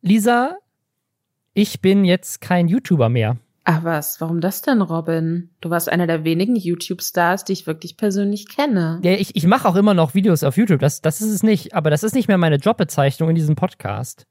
[0.00, 0.56] Lisa,
[1.54, 3.36] ich bin jetzt kein YouTuber mehr.
[3.64, 5.50] Ach was, warum das denn, Robin?
[5.60, 9.00] Du warst einer der wenigen YouTube-Stars, die ich wirklich persönlich kenne.
[9.02, 11.74] Ja, ich, ich mache auch immer noch Videos auf YouTube, das, das ist es nicht,
[11.74, 14.26] aber das ist nicht mehr meine Jobbezeichnung in diesem Podcast.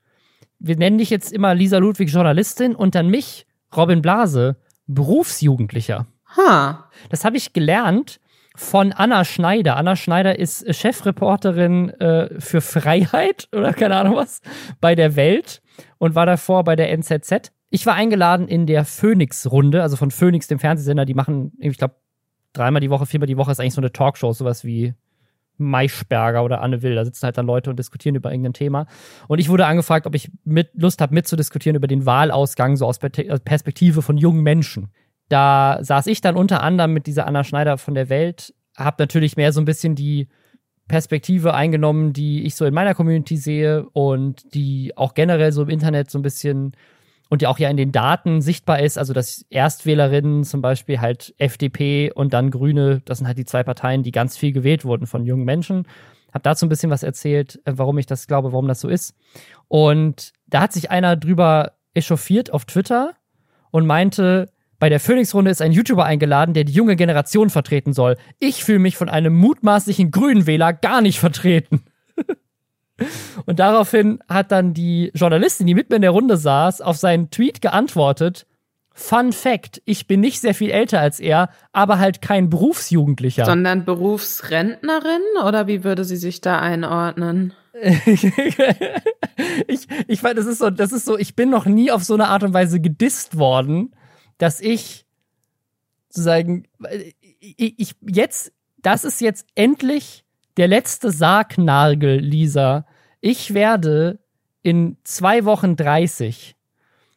[0.58, 3.46] Wir nennen dich jetzt immer Lisa Ludwig Journalistin und dann mich,
[3.76, 4.56] Robin Blase,
[4.88, 6.08] Berufsjugendlicher.
[6.36, 6.90] Ha.
[7.10, 8.20] Das habe ich gelernt
[8.58, 9.78] von Anna Schneider.
[9.78, 14.42] Anna Schneider ist Chefreporterin äh, für Freiheit oder keine Ahnung was
[14.82, 15.62] bei der Welt
[16.00, 17.52] und war davor bei der NZZ.
[17.70, 21.06] Ich war eingeladen in der Phoenix-Runde, also von Phoenix, dem Fernsehsender.
[21.06, 21.96] Die machen, ich glaube,
[22.54, 24.96] dreimal die Woche, viermal die Woche ist eigentlich so eine Talkshow, sowas wie
[25.58, 26.96] Maischberger oder Anne Will.
[26.96, 28.88] Da sitzen halt dann Leute und diskutieren über irgendein Thema.
[29.28, 33.00] Und ich wurde angefragt, ob ich mit Lust habe, mitzudiskutieren über den Wahlausgang, so aus
[33.00, 34.90] Perspektive von jungen Menschen.
[35.30, 39.38] Da saß ich dann unter anderem mit dieser Anna Schneider von der Welt, habe natürlich
[39.38, 40.28] mehr so ein bisschen die
[40.88, 45.70] Perspektive eingenommen, die ich so in meiner Community sehe und die auch generell so im
[45.70, 46.74] Internet so ein bisschen
[47.30, 51.36] und ja auch ja in den Daten sichtbar ist, also dass Erstwählerinnen zum Beispiel halt
[51.38, 55.08] FDP und dann Grüne, das sind halt die zwei Parteien, die ganz viel gewählt wurden
[55.08, 55.86] von jungen Menschen.
[56.34, 59.14] Hab dazu ein bisschen was erzählt, äh, warum ich das glaube, warum das so ist.
[59.68, 63.14] Und da hat sich einer drüber echauffiert auf Twitter
[63.72, 68.18] und meinte, bei der Phoenix-Runde ist ein YouTuber eingeladen, der die junge Generation vertreten soll.
[68.40, 71.84] Ich fühle mich von einem mutmaßlichen Grünenwähler gar nicht vertreten.
[73.46, 77.30] Und daraufhin hat dann die Journalistin, die mit mir in der Runde saß, auf seinen
[77.30, 78.48] Tweet geantwortet,
[79.00, 83.46] Fun Fact, ich bin nicht sehr viel älter als er, aber halt kein Berufsjugendlicher.
[83.46, 87.54] Sondern Berufsrentnerin oder wie würde sie sich da einordnen?
[89.68, 92.30] ich, ich das ist so, das ist so, ich bin noch nie auf so eine
[92.30, 93.92] Art und Weise gedisst worden,
[94.38, 95.06] dass ich
[96.10, 96.66] sozusagen,
[97.40, 100.26] ich, ich jetzt, das ist jetzt endlich
[100.58, 102.86] der letzte Sargnagel, Lisa.
[103.22, 104.20] Ich werde
[104.64, 106.56] in zwei Wochen 30.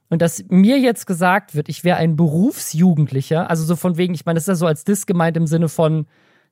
[0.08, 4.26] Und dass mir jetzt gesagt wird, ich wäre ein Berufsjugendlicher, also so von wegen, ich
[4.26, 6.06] meine, das ist ja so als Diss gemeint im Sinne von,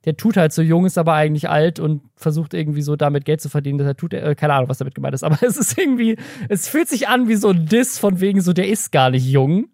[0.04, 3.40] der tut halt so jung, ist aber eigentlich alt und versucht irgendwie so damit Geld
[3.40, 5.76] zu verdienen, dass er tut, äh, keine Ahnung, was damit gemeint ist, aber es ist
[5.76, 6.16] irgendwie,
[6.48, 9.26] es fühlt sich an wie so ein Diss von wegen so, der ist gar nicht
[9.26, 9.68] jung.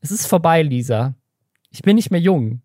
[0.00, 1.14] Es ist vorbei, Lisa.
[1.70, 2.62] Ich bin nicht mehr jung.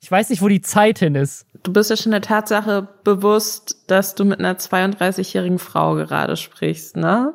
[0.00, 1.46] Ich weiß nicht, wo die Zeit hin ist.
[1.62, 6.96] Du bist ja schon der Tatsache bewusst, dass du mit einer 32-jährigen Frau gerade sprichst,
[6.96, 7.34] ne?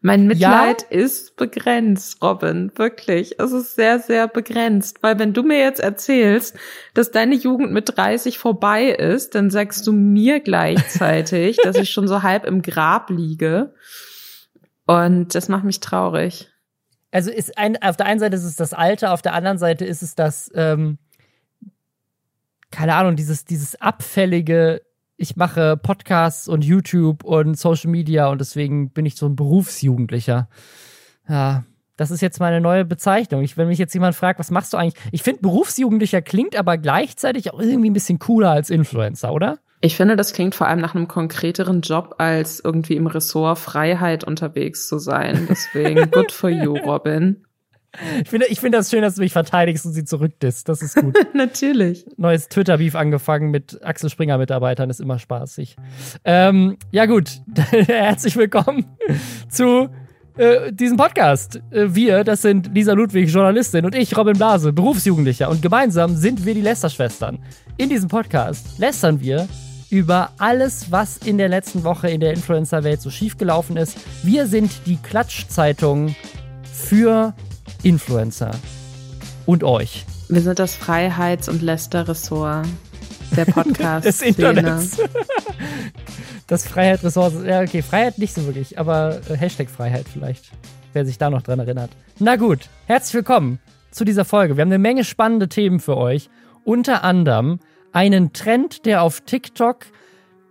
[0.00, 0.88] Mein Mitleid ja?
[0.90, 2.72] ist begrenzt, Robin.
[2.74, 3.38] Wirklich.
[3.38, 4.98] Es ist sehr, sehr begrenzt.
[5.00, 6.56] Weil wenn du mir jetzt erzählst,
[6.92, 12.08] dass deine Jugend mit 30 vorbei ist, dann sagst du mir gleichzeitig, dass ich schon
[12.08, 13.74] so halb im Grab liege.
[14.86, 16.51] Und das macht mich traurig.
[17.12, 19.84] Also ist ein, auf der einen Seite ist es das Alter, auf der anderen Seite
[19.84, 20.98] ist es das, ähm,
[22.70, 24.80] keine Ahnung, dieses, dieses abfällige,
[25.18, 30.48] ich mache Podcasts und YouTube und Social Media und deswegen bin ich so ein Berufsjugendlicher.
[31.28, 31.64] Ja,
[31.96, 33.42] das ist jetzt meine neue Bezeichnung.
[33.42, 35.00] Ich, wenn mich jetzt jemand fragt, was machst du eigentlich?
[35.12, 39.58] Ich finde, Berufsjugendlicher klingt aber gleichzeitig auch irgendwie ein bisschen cooler als Influencer, oder?
[39.84, 44.22] Ich finde, das klingt vor allem nach einem konkreteren Job, als irgendwie im Ressort Freiheit
[44.22, 45.48] unterwegs zu sein.
[45.50, 47.44] Deswegen, good for you, Robin.
[48.22, 50.68] Ich finde, ich finde das schön, dass du mich verteidigst und sie zurückdisst.
[50.68, 51.18] Das ist gut.
[51.34, 52.06] Natürlich.
[52.16, 55.74] Neues Twitter-Beef angefangen mit Axel Springer-Mitarbeitern ist immer spaßig.
[56.24, 57.40] Ähm, ja, gut.
[57.70, 58.84] Herzlich willkommen
[59.48, 59.88] zu
[60.36, 61.60] äh, diesem Podcast.
[61.72, 65.50] Äh, wir, das sind Lisa Ludwig, Journalistin, und ich, Robin Blase, Berufsjugendlicher.
[65.50, 67.40] Und gemeinsam sind wir die Lester-Schwestern.
[67.78, 69.48] In diesem Podcast lästern wir
[69.92, 73.98] über alles, was in der letzten Woche in der Influencer-Welt so schiefgelaufen ist.
[74.22, 76.16] Wir sind die Klatschzeitung
[76.72, 77.34] für
[77.82, 78.52] Influencer
[79.44, 80.06] und euch.
[80.30, 82.66] Wir sind das Freiheits- und Läster-Ressort
[83.36, 84.06] der Podcast.
[84.06, 84.96] des Internets.
[86.46, 87.44] das Freiheit-Ressort.
[87.44, 90.52] Ja, okay, Freiheit nicht so wirklich, aber äh, Hashtag Freiheit vielleicht.
[90.94, 91.90] Wer sich da noch dran erinnert.
[92.18, 93.58] Na gut, herzlich willkommen
[93.90, 94.56] zu dieser Folge.
[94.56, 96.30] Wir haben eine Menge spannende Themen für euch.
[96.64, 97.58] Unter anderem
[97.92, 99.86] einen Trend, der auf TikTok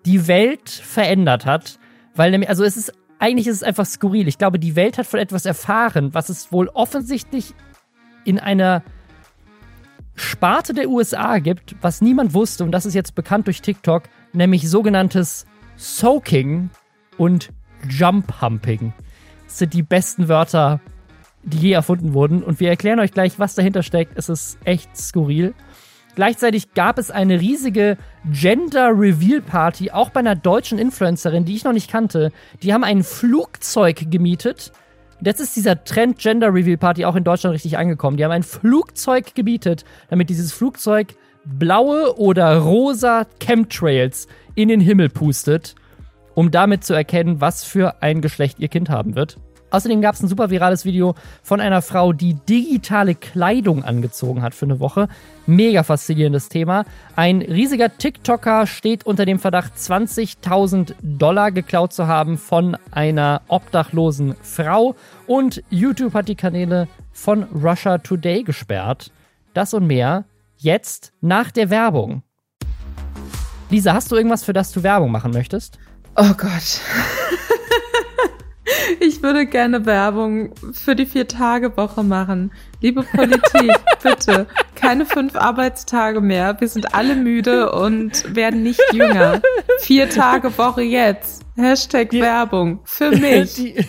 [0.05, 1.79] die Welt verändert hat.
[2.15, 4.27] Weil nämlich, also es ist eigentlich ist es einfach skurril.
[4.27, 7.53] Ich glaube, die Welt hat von etwas erfahren, was es wohl offensichtlich
[8.25, 8.83] in einer
[10.15, 14.03] Sparte der USA gibt, was niemand wusste, und das ist jetzt bekannt durch TikTok,
[14.33, 15.45] nämlich sogenanntes
[15.77, 16.71] Soaking
[17.17, 17.51] und
[17.87, 18.93] Jump Humping.
[19.45, 20.79] Das sind die besten Wörter,
[21.43, 22.43] die je erfunden wurden.
[22.43, 24.17] Und wir erklären euch gleich, was dahinter steckt.
[24.17, 25.53] Es ist echt skurril.
[26.15, 27.97] Gleichzeitig gab es eine riesige
[28.31, 32.31] Gender Reveal Party, auch bei einer deutschen Influencerin, die ich noch nicht kannte.
[32.61, 34.71] Die haben ein Flugzeug gemietet.
[35.23, 38.17] Jetzt ist dieser Trend Gender Reveal Party auch in Deutschland richtig angekommen.
[38.17, 41.15] Die haben ein Flugzeug gemietet, damit dieses Flugzeug
[41.45, 45.75] blaue oder rosa Chemtrails in den Himmel pustet,
[46.35, 49.37] um damit zu erkennen, was für ein Geschlecht ihr Kind haben wird.
[49.71, 54.53] Außerdem gab es ein super virales Video von einer Frau, die digitale Kleidung angezogen hat
[54.53, 55.07] für eine Woche.
[55.47, 56.85] Mega faszinierendes Thema.
[57.15, 64.35] Ein riesiger TikToker steht unter dem Verdacht, 20.000 Dollar geklaut zu haben von einer obdachlosen
[64.41, 64.95] Frau.
[65.25, 69.11] Und YouTube hat die Kanäle von Russia Today gesperrt.
[69.53, 70.25] Das und mehr
[70.57, 72.23] jetzt nach der Werbung.
[73.69, 75.79] Lisa, hast du irgendwas, für das du Werbung machen möchtest?
[76.17, 76.81] Oh Gott.
[78.99, 82.51] Ich würde gerne Werbung für die Vier-Tage-Woche machen.
[82.81, 83.71] Liebe Politik,
[84.03, 86.59] bitte, keine fünf Arbeitstage mehr.
[86.59, 89.41] Wir sind alle müde und werden nicht jünger.
[89.79, 91.43] Vier-Tage-Woche jetzt.
[91.55, 93.53] Hashtag die, Werbung für mich.
[93.55, 93.85] Die,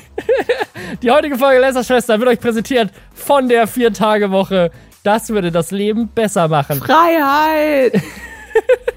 [1.03, 4.71] die heutige Folge Lästerschwester wird euch präsentiert von der Vier-Tage-Woche.
[5.03, 6.81] Das würde das Leben besser machen.
[6.81, 8.01] Freiheit!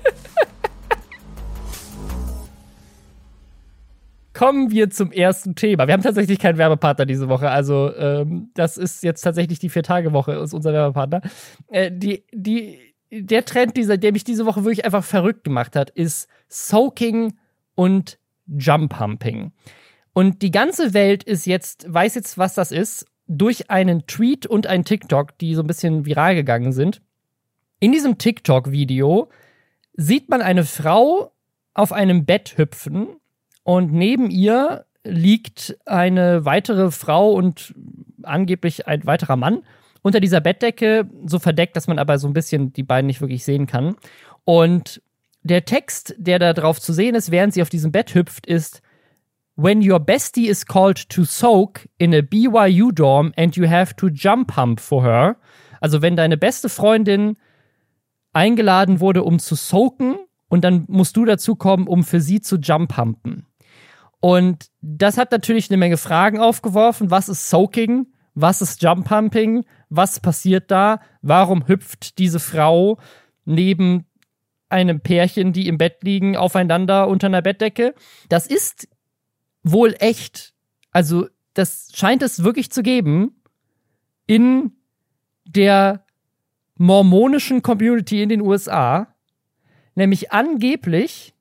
[4.35, 5.87] Kommen wir zum ersten Thema.
[5.87, 7.49] Wir haben tatsächlich keinen Werbepartner diese Woche.
[7.49, 11.21] Also, ähm, das ist jetzt tatsächlich die Vier-Tage-Woche, ist unser Werbepartner.
[11.69, 12.77] Äh, die, die,
[13.11, 17.37] der Trend, dieser, der mich diese Woche wirklich einfach verrückt gemacht hat, ist Soaking
[17.75, 19.53] und Jump Pumping.
[20.11, 24.67] Und die ganze Welt ist jetzt, weiß jetzt, was das ist, durch einen Tweet und
[24.67, 27.01] ein TikTok, die so ein bisschen viral gegangen sind.
[27.79, 29.29] In diesem TikTok-Video
[29.93, 31.31] sieht man eine Frau
[31.73, 33.07] auf einem Bett hüpfen
[33.65, 37.73] und neben ihr liegt eine weitere Frau und
[38.21, 39.63] angeblich ein weiterer Mann
[40.03, 43.43] unter dieser Bettdecke, so verdeckt, dass man aber so ein bisschen die beiden nicht wirklich
[43.43, 43.95] sehen kann.
[44.43, 45.01] Und
[45.41, 48.83] der Text, der da drauf zu sehen ist, während sie auf diesem Bett hüpft, ist
[49.55, 54.09] When your bestie is called to soak in a BYU dorm and you have to
[54.09, 55.37] jump pump for her.
[55.81, 57.37] Also wenn deine beste Freundin
[58.31, 60.17] eingeladen wurde, um zu soaken
[60.49, 63.47] und dann musst du dazu kommen, um für sie zu jump pumpen.
[64.19, 67.11] Und das hat natürlich eine Menge Fragen aufgeworfen.
[67.11, 68.07] Was ist Soaking?
[68.33, 69.65] Was ist Jump Pumping?
[69.89, 70.99] Was passiert da?
[71.21, 72.99] Warum hüpft diese Frau
[73.45, 74.05] neben
[74.67, 77.93] einem Pärchen, die im Bett liegen, aufeinander unter einer Bettdecke?
[78.27, 78.87] Das ist
[79.63, 80.53] wohl echt.
[80.91, 83.41] Also, das scheint es wirklich zu geben
[84.27, 84.73] in
[85.45, 86.05] der
[86.77, 89.15] mormonischen Community in den USA.
[89.95, 91.34] Nämlich angeblich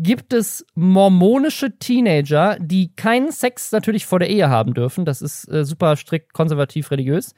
[0.00, 5.04] gibt es mormonische Teenager, die keinen Sex natürlich vor der Ehe haben dürfen.
[5.04, 7.34] Das ist äh, super strikt konservativ religiös.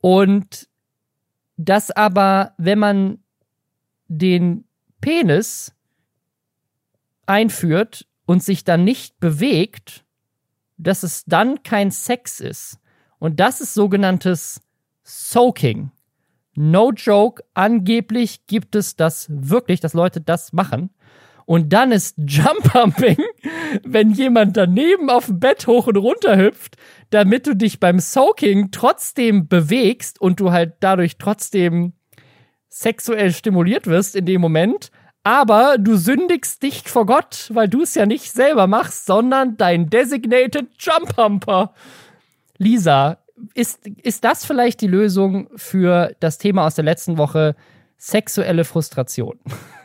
[0.00, 0.68] Und
[1.56, 3.18] das aber, wenn man
[4.08, 4.64] den
[5.00, 5.72] Penis
[7.26, 10.04] einführt und sich dann nicht bewegt,
[10.76, 12.80] dass es dann kein Sex ist.
[13.20, 14.60] Und das ist sogenanntes
[15.04, 15.92] Soaking.
[16.56, 20.90] No joke, angeblich gibt es das wirklich, dass Leute das machen.
[21.46, 23.18] Und dann ist Jump-Pumping,
[23.84, 26.76] wenn jemand daneben auf dem Bett hoch und runter hüpft,
[27.10, 31.92] damit du dich beim Soaking trotzdem bewegst und du halt dadurch trotzdem
[32.68, 34.90] sexuell stimuliert wirst in dem Moment.
[35.22, 39.88] Aber du sündigst nicht vor Gott, weil du es ja nicht selber machst, sondern dein
[39.88, 41.72] designated Jump Pumper.
[42.58, 43.18] Lisa,
[43.54, 47.56] ist, ist das vielleicht die Lösung für das Thema aus der letzten Woche?
[47.96, 49.38] Sexuelle Frustration.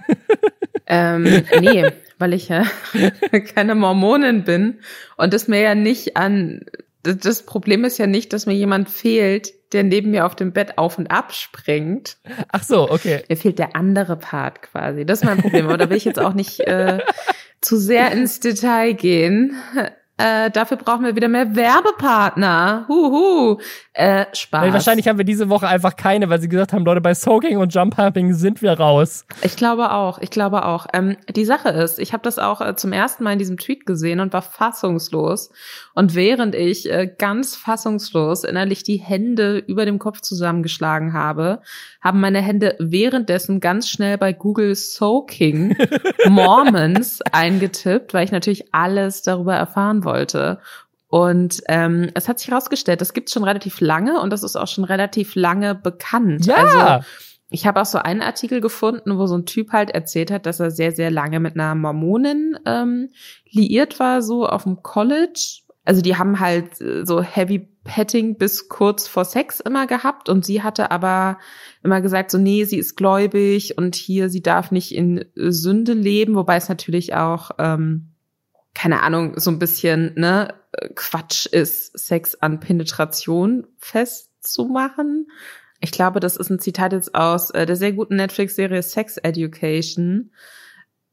[0.89, 1.23] Ähm,
[1.61, 2.65] nee, weil ich ja
[3.55, 4.79] keine Mormonin bin
[5.15, 6.65] und es mir ja nicht an.
[7.03, 10.77] Das Problem ist ja nicht, dass mir jemand fehlt, der neben mir auf dem Bett
[10.77, 12.17] auf und ab springt.
[12.51, 13.23] Ach so, okay.
[13.29, 15.05] Mir fehlt der andere Part quasi.
[15.05, 15.67] Das ist mein Problem.
[15.67, 16.99] Aber da will ich jetzt auch nicht äh,
[17.61, 19.55] zu sehr ins Detail gehen.
[20.19, 22.83] Äh, dafür brauchen wir wieder mehr Werbepartner.
[22.89, 23.57] Huhu.
[23.93, 24.63] Äh, Spaß.
[24.63, 27.57] Weil wahrscheinlich haben wir diese Woche einfach keine, weil sie gesagt haben, Leute, bei Soaking
[27.57, 29.25] und Jump Pumping sind wir raus.
[29.43, 30.19] Ich glaube auch.
[30.19, 30.87] Ich glaube auch.
[30.91, 33.85] Ähm, die Sache ist, ich habe das auch äh, zum ersten Mal in diesem Tweet
[33.85, 35.51] gesehen und war fassungslos.
[35.93, 41.61] Und während ich äh, ganz fassungslos innerlich die Hände über dem Kopf zusammengeschlagen habe,
[42.01, 45.77] haben meine Hände währenddessen ganz schnell bei Google Soaking
[46.27, 50.08] Mormons eingetippt, weil ich natürlich alles darüber erfahren wollte.
[51.07, 54.67] Und ähm, es hat sich herausgestellt, das gibt's schon relativ lange und das ist auch
[54.67, 56.45] schon relativ lange bekannt.
[56.45, 56.55] Ja.
[56.55, 57.05] Also
[57.49, 60.59] ich habe auch so einen Artikel gefunden, wo so ein Typ halt erzählt hat, dass
[60.59, 63.09] er sehr, sehr lange mit einer Mormonin ähm,
[63.49, 65.61] liiert war, so auf dem College.
[65.83, 70.45] Also die haben halt äh, so Heavy Petting bis kurz vor Sex immer gehabt und
[70.45, 71.39] sie hatte aber
[71.81, 76.35] immer gesagt, so nee, sie ist gläubig und hier, sie darf nicht in Sünde leben,
[76.35, 78.08] wobei es natürlich auch, ähm,
[78.73, 80.53] keine Ahnung, so ein bisschen, ne,
[80.95, 85.27] Quatsch ist, Sex an Penetration festzumachen.
[85.79, 90.31] Ich glaube, das ist ein Zitat jetzt aus äh, der sehr guten Netflix-Serie Sex Education.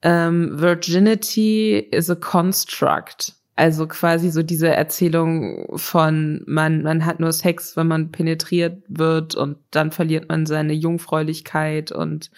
[0.03, 3.35] Ähm, Virginity is a construct.
[3.55, 9.35] Also quasi so diese Erzählung von man man hat nur Sex, wenn man penetriert wird
[9.35, 12.31] und dann verliert man seine Jungfräulichkeit und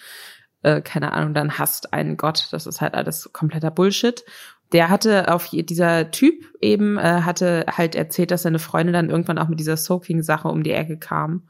[0.63, 2.47] äh, keine Ahnung, dann hasst einen Gott.
[2.51, 4.23] Das ist halt alles kompletter Bullshit.
[4.71, 9.39] Der hatte auf dieser Typ eben äh, hatte halt erzählt, dass seine Freundin dann irgendwann
[9.39, 11.47] auch mit dieser Soaking-Sache um die Ecke kam.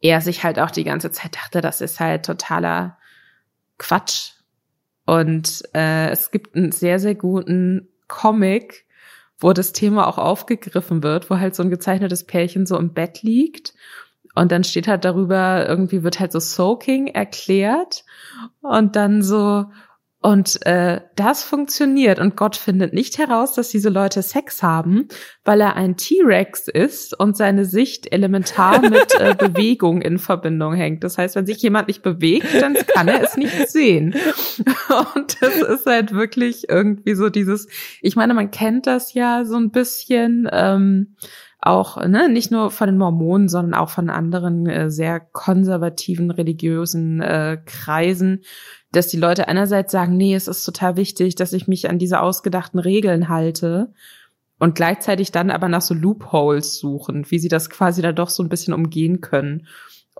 [0.00, 2.98] Er sich halt auch die ganze Zeit dachte, das ist halt totaler
[3.78, 4.32] Quatsch.
[5.06, 8.86] Und äh, es gibt einen sehr, sehr guten Comic,
[9.38, 13.22] wo das Thema auch aufgegriffen wird, wo halt so ein gezeichnetes Pärchen so im Bett
[13.22, 13.74] liegt
[14.34, 18.04] und dann steht halt darüber, irgendwie wird halt so Soaking erklärt
[18.60, 19.66] und dann so,
[20.22, 25.08] und äh, das funktioniert und Gott findet nicht heraus, dass diese Leute Sex haben,
[25.44, 31.04] weil er ein T-Rex ist und seine Sicht elementar mit äh, Bewegung in Verbindung hängt.
[31.04, 34.14] Das heißt, wenn sich jemand nicht bewegt, dann kann er es nicht sehen.
[35.14, 37.68] Und das ist halt wirklich irgendwie so dieses,
[38.02, 40.48] ich meine, man kennt das ja so ein bisschen.
[40.52, 41.16] Ähm,
[41.62, 47.20] auch ne, nicht nur von den Mormonen, sondern auch von anderen äh, sehr konservativen religiösen
[47.20, 48.42] äh, Kreisen,
[48.92, 52.20] dass die Leute einerseits sagen, nee, es ist total wichtig, dass ich mich an diese
[52.20, 53.92] ausgedachten Regeln halte
[54.58, 58.42] und gleichzeitig dann aber nach so Loopholes suchen, wie sie das quasi da doch so
[58.42, 59.66] ein bisschen umgehen können.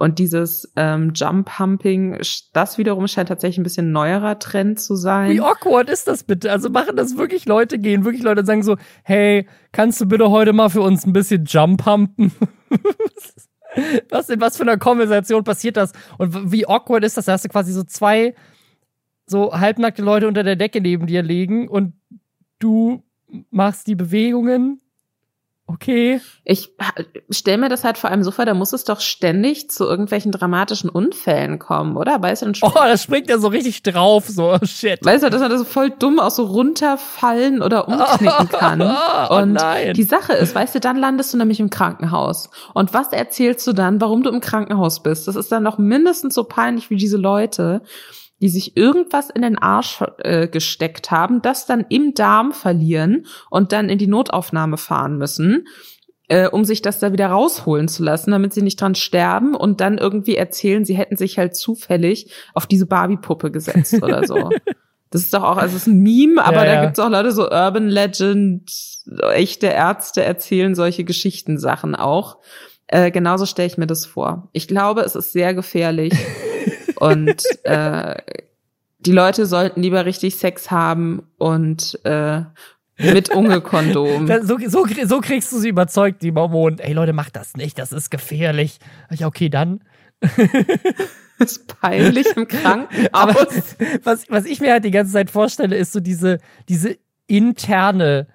[0.00, 2.23] Und dieses ähm, Jump-Humping,
[2.54, 5.30] das wiederum scheint tatsächlich ein bisschen neuerer Trend zu sein.
[5.30, 6.50] Wie awkward ist das bitte?
[6.50, 10.54] Also machen das wirklich Leute, gehen wirklich Leute sagen so, hey, kannst du bitte heute
[10.54, 12.33] mal für uns ein bisschen Jump-Humpen?
[14.09, 15.92] was in was für einer Konversation passiert das?
[16.16, 17.26] Und wie awkward ist das?
[17.26, 18.35] Da hast du quasi so zwei
[19.26, 21.92] so halbnackte Leute unter der Decke neben dir liegen und
[22.59, 23.04] du
[23.50, 24.80] machst die Bewegungen
[25.72, 26.20] okay.
[26.44, 26.70] Ich
[27.30, 30.32] stelle mir das halt vor allem so vor, da muss es doch ständig zu irgendwelchen
[30.32, 32.20] dramatischen Unfällen kommen, oder?
[32.20, 35.04] Weißt du, oh, das springt ja so richtig drauf, so shit.
[35.04, 38.82] Weißt du, dass man das so voll dumm auch so runterfallen oder umknicken kann.
[38.82, 39.94] Oh, und nein.
[39.94, 42.50] die Sache ist, weißt du, dann landest du nämlich im Krankenhaus.
[42.74, 45.28] Und was erzählst du dann, warum du im Krankenhaus bist?
[45.28, 47.82] Das ist dann noch mindestens so peinlich wie diese Leute
[48.40, 53.73] die sich irgendwas in den Arsch äh, gesteckt haben, das dann im Darm verlieren und
[53.73, 55.66] dann in die Notaufnahme fahren müssen,
[56.28, 59.80] äh, um sich das da wieder rausholen zu lassen, damit sie nicht dran sterben und
[59.80, 64.50] dann irgendwie erzählen, sie hätten sich halt zufällig auf diese Barbie-Puppe gesetzt oder so.
[65.12, 67.32] Das ist doch auch, also es ist ein Meme, aber ja, da gibt's auch Leute
[67.32, 68.70] so Urban Legend,
[69.32, 72.38] echte Ärzte erzählen solche Geschichtensachen auch.
[72.87, 74.49] Äh, genauso stelle ich mir das vor.
[74.52, 76.12] Ich glaube, es ist sehr gefährlich.
[77.00, 78.16] Und äh,
[79.00, 82.42] die Leute sollten lieber richtig Sex haben und äh,
[82.99, 84.26] mit Ungekondom.
[84.42, 86.78] so, so, so kriegst du sie überzeugt, die Mormonen.
[86.78, 88.78] Ey Leute, macht das nicht, das ist gefährlich.
[89.11, 89.80] Ja, okay, dann.
[90.21, 90.38] das
[91.52, 93.09] ist peinlich im Krankenhaus.
[93.12, 93.35] Aber
[94.04, 96.38] was, was ich mir halt die ganze Zeit vorstelle, ist so diese,
[96.69, 98.26] diese interne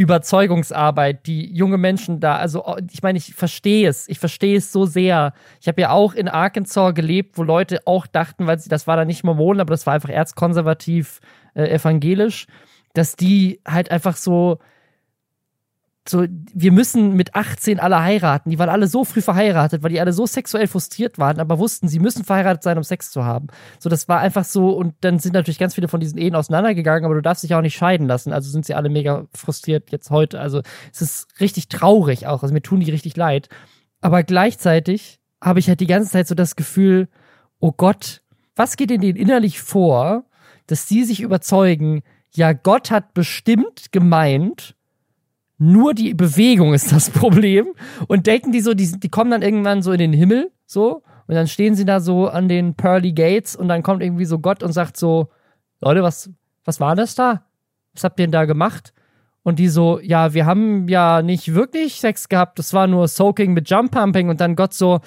[0.00, 4.72] Überzeugungsarbeit, die junge Menschen da, also oh, ich meine, ich verstehe es, ich verstehe es
[4.72, 5.34] so sehr.
[5.60, 8.96] Ich habe ja auch in Arkansas gelebt, wo Leute auch dachten, weil sie, das war
[8.96, 11.20] da nicht Mormonen, aber das war einfach erzkonservativ
[11.54, 12.46] äh, evangelisch,
[12.94, 14.58] dass die halt einfach so
[16.08, 18.50] so, wir müssen mit 18 alle heiraten.
[18.50, 21.88] Die waren alle so früh verheiratet, weil die alle so sexuell frustriert waren, aber wussten,
[21.88, 23.48] sie müssen verheiratet sein, um Sex zu haben.
[23.78, 27.04] So, das war einfach so, und dann sind natürlich ganz viele von diesen Ehen auseinandergegangen,
[27.04, 28.32] aber du darfst dich auch nicht scheiden lassen.
[28.32, 30.40] Also sind sie alle mega frustriert jetzt heute.
[30.40, 32.42] Also es ist richtig traurig auch.
[32.42, 33.48] Also mir tun die richtig leid.
[34.00, 37.08] Aber gleichzeitig habe ich halt die ganze Zeit so das Gefühl,
[37.58, 38.22] oh Gott,
[38.56, 40.24] was geht in denen innerlich vor,
[40.66, 42.02] dass die sich überzeugen,
[42.32, 44.76] ja, Gott hat bestimmt gemeint,
[45.60, 47.68] nur die Bewegung ist das Problem.
[48.08, 51.02] Und denken die so, die, die kommen dann irgendwann so in den Himmel, so.
[51.28, 54.40] Und dann stehen sie da so an den Pearly Gates und dann kommt irgendwie so
[54.40, 55.28] Gott und sagt so,
[55.80, 56.30] Leute, was,
[56.64, 57.44] was war das da?
[57.94, 58.92] Was habt ihr denn da gemacht?
[59.42, 63.52] Und die so, ja, wir haben ja nicht wirklich Sex gehabt, das war nur Soaking
[63.52, 65.00] mit Jump Pumping und dann Gott so,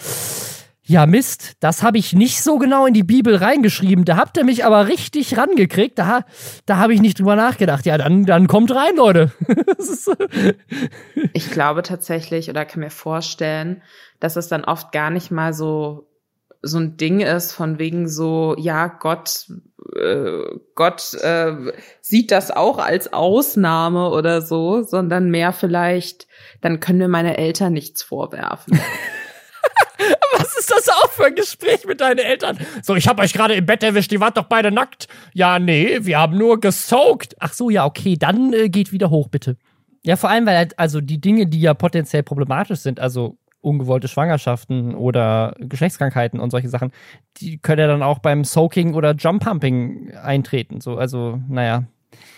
[0.86, 4.04] ja, Mist, das habe ich nicht so genau in die Bibel reingeschrieben.
[4.04, 5.98] Da habt ihr mich aber richtig rangekriegt.
[5.98, 6.26] Da,
[6.66, 7.86] da habe ich nicht drüber nachgedacht.
[7.86, 9.32] Ja, dann, dann kommt rein, Leute.
[11.34, 13.82] ich glaube tatsächlich oder kann mir vorstellen,
[14.20, 16.10] dass es dann oft gar nicht mal so
[16.66, 19.48] so ein Ding ist von wegen so, ja, Gott,
[19.98, 26.26] äh, Gott äh, sieht das auch als Ausnahme oder so, sondern mehr vielleicht,
[26.62, 28.80] dann können wir meine Eltern nichts vorwerfen.
[30.38, 32.58] Was ist das auch für ein Gespräch mit deinen Eltern?
[32.82, 35.08] So, ich habe euch gerade im Bett erwischt, die wart doch beide nackt.
[35.34, 37.36] Ja, nee, wir haben nur gesoakt.
[37.40, 39.58] Ach so, ja, okay, dann äh, geht wieder hoch, bitte.
[40.04, 44.08] Ja, vor allem, weil halt, also die Dinge, die ja potenziell problematisch sind, also ungewollte
[44.08, 46.92] Schwangerschaften oder Geschlechtskrankheiten und solche Sachen,
[47.38, 50.82] die können ja dann auch beim Soaking oder Jump Pumping eintreten.
[50.82, 51.86] So, also, naja.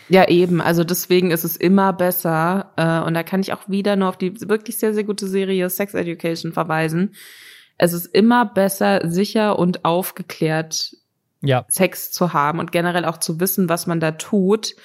[0.08, 0.62] Ja, eben.
[0.62, 2.72] Also deswegen ist es immer besser.
[2.76, 5.70] Äh, und da kann ich auch wieder nur auf die wirklich sehr, sehr gute Serie
[5.70, 7.16] Sex Education verweisen.
[7.78, 10.96] Es ist immer besser, sicher und aufgeklärt
[11.42, 11.66] ja.
[11.68, 14.76] Sex zu haben und generell auch zu wissen, was man da tut,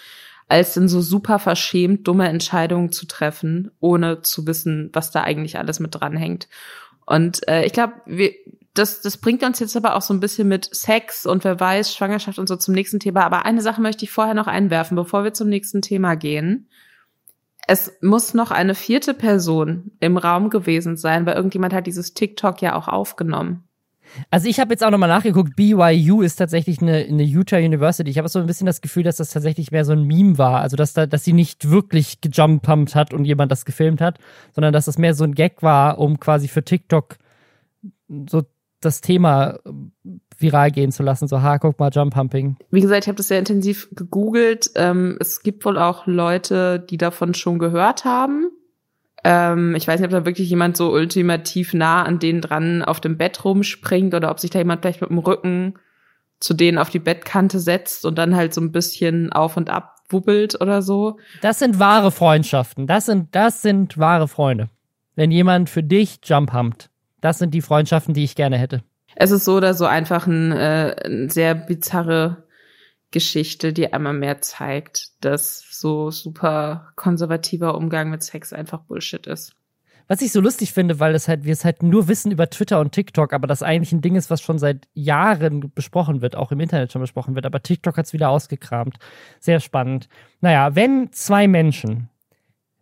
[0.49, 5.59] als in so super verschämt dumme Entscheidungen zu treffen, ohne zu wissen, was da eigentlich
[5.59, 6.49] alles mit dranhängt.
[7.07, 8.33] Und äh, ich glaube, wir,
[8.75, 11.95] das, das bringt uns jetzt aber auch so ein bisschen mit Sex und wer weiß,
[11.95, 13.25] Schwangerschaft und so zum nächsten Thema.
[13.25, 16.69] Aber eine Sache möchte ich vorher noch einwerfen, bevor wir zum nächsten Thema gehen.
[17.73, 22.61] Es muss noch eine vierte Person im Raum gewesen sein, weil irgendjemand hat dieses TikTok
[22.61, 23.63] ja auch aufgenommen.
[24.29, 28.11] Also ich habe jetzt auch nochmal nachgeguckt, BYU ist tatsächlich eine, eine Utah University.
[28.11, 30.63] Ich habe so ein bisschen das Gefühl, dass das tatsächlich mehr so ein Meme war.
[30.63, 34.19] Also dass da, dass sie nicht wirklich gejumppumpt hat und jemand das gefilmt hat,
[34.53, 37.19] sondern dass das mehr so ein Gag war, um quasi für TikTok
[38.29, 38.43] so
[38.81, 39.61] das Thema
[40.41, 41.29] viral gehen zu lassen.
[41.29, 42.57] So, ha, guck mal, Jump-Pumping.
[42.71, 44.71] Wie gesagt, ich habe das sehr intensiv gegoogelt.
[44.75, 48.51] Ähm, es gibt wohl auch Leute, die davon schon gehört haben.
[49.25, 53.01] Ähm, ich weiß nicht, ob da wirklich jemand so ultimativ nah an denen dran auf
[53.01, 55.75] dem Bett rumspringt oder ob sich da jemand vielleicht mit dem Rücken
[56.41, 59.97] zu denen auf die Bettkante setzt und dann halt so ein bisschen auf und ab
[60.09, 61.19] wubbelt oder so.
[61.43, 62.87] Das sind wahre Freundschaften.
[62.87, 64.69] Das sind, das sind wahre Freunde.
[65.15, 66.91] Wenn jemand für dich Jump humpt.
[67.21, 68.83] Das sind die Freundschaften, die ich gerne hätte.
[69.17, 72.45] Es ist so oder so einfach ein, äh, ein sehr bizarre
[73.11, 79.55] Geschichte, die einmal mehr zeigt, dass so super konservativer Umgang mit Sex einfach Bullshit ist.
[80.07, 82.81] Was ich so lustig finde, weil es halt, wir es halt nur wissen über Twitter
[82.81, 86.51] und TikTok, aber das eigentlich ein Ding ist, was schon seit Jahren besprochen wird, auch
[86.51, 88.99] im Internet schon besprochen wird, aber TikTok hat es wieder ausgekramt.
[89.39, 90.09] Sehr spannend.
[90.41, 92.09] Naja, wenn zwei Menschen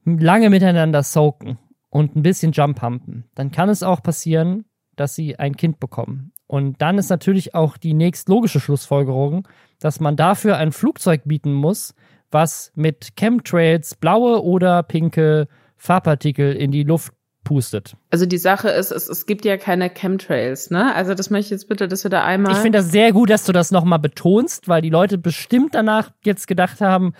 [0.06, 1.58] lange miteinander soaken
[1.90, 4.64] und ein bisschen Jump humpen, dann kann es auch passieren,
[5.00, 6.33] dass sie ein Kind bekommen.
[6.47, 9.47] Und dann ist natürlich auch die nächstlogische Schlussfolgerung,
[9.81, 11.95] dass man dafür ein Flugzeug bieten muss,
[12.31, 17.12] was mit Chemtrails blaue oder pinke Farbpartikel in die Luft
[17.45, 17.97] pustet.
[18.11, 20.94] Also die Sache ist, es, es gibt ja keine Chemtrails, ne?
[20.94, 22.53] Also das möchte ich jetzt bitte, dass wir da einmal.
[22.53, 26.11] Ich finde das sehr gut, dass du das nochmal betonst, weil die Leute bestimmt danach
[26.25, 27.14] jetzt gedacht haben,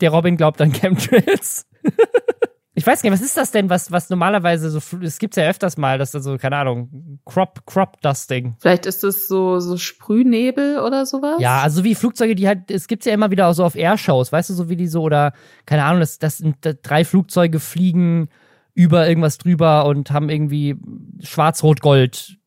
[0.00, 1.66] der Robin glaubt an Chemtrails.
[2.78, 5.48] Ich weiß gar nicht, was ist das denn, was, was normalerweise so, es gibt ja
[5.48, 8.54] öfters mal, dass da so, keine Ahnung, Crop, Crop Dusting.
[8.60, 11.40] Vielleicht ist es so, so Sprühnebel oder sowas?
[11.40, 14.30] Ja, also wie Flugzeuge, die halt, es gibt's ja immer wieder auch so auf Airshows,
[14.30, 15.32] weißt du, so wie die so, oder,
[15.66, 18.28] keine Ahnung, das, das sind drei Flugzeuge fliegen
[18.74, 20.76] über irgendwas drüber und haben irgendwie
[21.20, 22.38] schwarz-rot-gold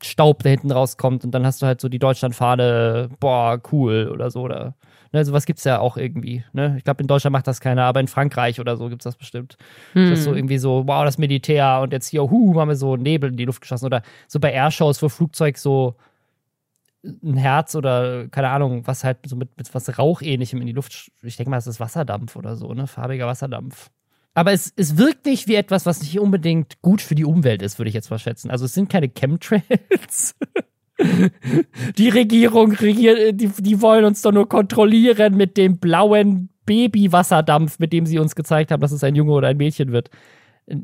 [0.00, 4.30] Staub da hinten rauskommt und dann hast du halt so die Deutschlandfahne, boah, cool oder
[4.30, 4.76] so, oder
[5.12, 6.44] Ne, sowas gibt es ja auch irgendwie.
[6.52, 6.74] Ne?
[6.78, 9.16] Ich glaube, in Deutschland macht das keiner, aber in Frankreich oder so gibt es das
[9.16, 9.56] bestimmt.
[9.92, 10.10] Hm.
[10.10, 12.96] Das ist so irgendwie so, wow, das Militär und jetzt hier, hu, haben wir so
[12.96, 13.86] Nebel in die Luft geschossen.
[13.86, 15.96] Oder so bei Airshows, wo Flugzeug so
[17.02, 21.10] ein Herz oder keine Ahnung, was halt so mit, mit was Rauchähnlichem in die Luft.
[21.22, 22.86] Ich denke mal, es ist Wasserdampf oder so, ne?
[22.86, 23.90] Farbiger Wasserdampf.
[24.34, 27.78] Aber es, es wirkt nicht wie etwas, was nicht unbedingt gut für die Umwelt ist,
[27.78, 28.50] würde ich jetzt mal schätzen.
[28.50, 30.34] Also es sind keine Chemtrails.
[31.98, 37.92] die Regierung regiert, die, die wollen uns doch nur kontrollieren mit dem blauen Babywasserdampf, mit
[37.92, 40.10] dem sie uns gezeigt haben, dass es ein Junge oder ein Mädchen wird.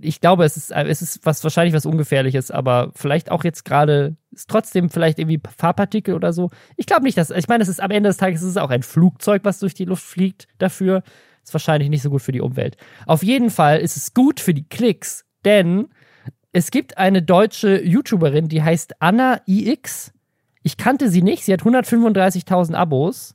[0.00, 4.16] Ich glaube, es ist, es ist was, wahrscheinlich was Ungefährliches, aber vielleicht auch jetzt gerade,
[4.30, 6.50] ist trotzdem vielleicht irgendwie Farbpartikel oder so.
[6.76, 8.70] Ich glaube nicht, dass, ich meine, es ist am Ende des Tages, es ist auch
[8.70, 11.02] ein Flugzeug, was durch die Luft fliegt dafür.
[11.42, 12.76] Ist wahrscheinlich nicht so gut für die Umwelt.
[13.06, 15.88] Auf jeden Fall ist es gut für die Klicks, denn
[16.52, 20.12] es gibt eine deutsche YouTuberin, die heißt Anna IX.
[20.62, 21.44] Ich kannte sie nicht.
[21.44, 23.34] Sie hat 135.000 Abos.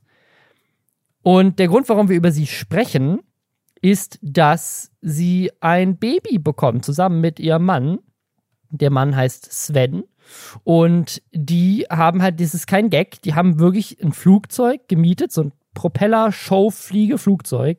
[1.22, 3.18] Und der Grund, warum wir über sie sprechen,
[3.82, 7.98] ist, dass sie ein Baby bekommt, zusammen mit ihrem Mann.
[8.70, 10.04] Der Mann heißt Sven.
[10.62, 15.44] Und die haben halt, das ist kein Gag, die haben wirklich ein Flugzeug gemietet, so
[15.44, 17.78] ein Propeller-Show-Fliege-Flugzeug,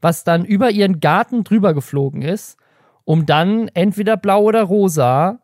[0.00, 2.56] was dann über ihren Garten drüber geflogen ist
[3.04, 5.40] um dann entweder blau oder rosa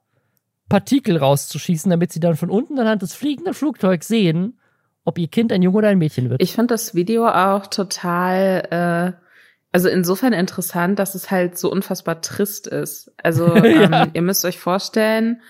[0.68, 4.58] Partikel rauszuschießen, damit sie dann von unten anhand des fliegenden Flugzeugs sehen,
[5.04, 6.42] ob ihr Kind ein Junge oder ein Mädchen wird.
[6.42, 9.24] Ich fand das Video auch total, äh,
[9.72, 13.12] also insofern interessant, dass es halt so unfassbar trist ist.
[13.22, 14.04] Also ja.
[14.04, 15.40] ähm, ihr müsst euch vorstellen,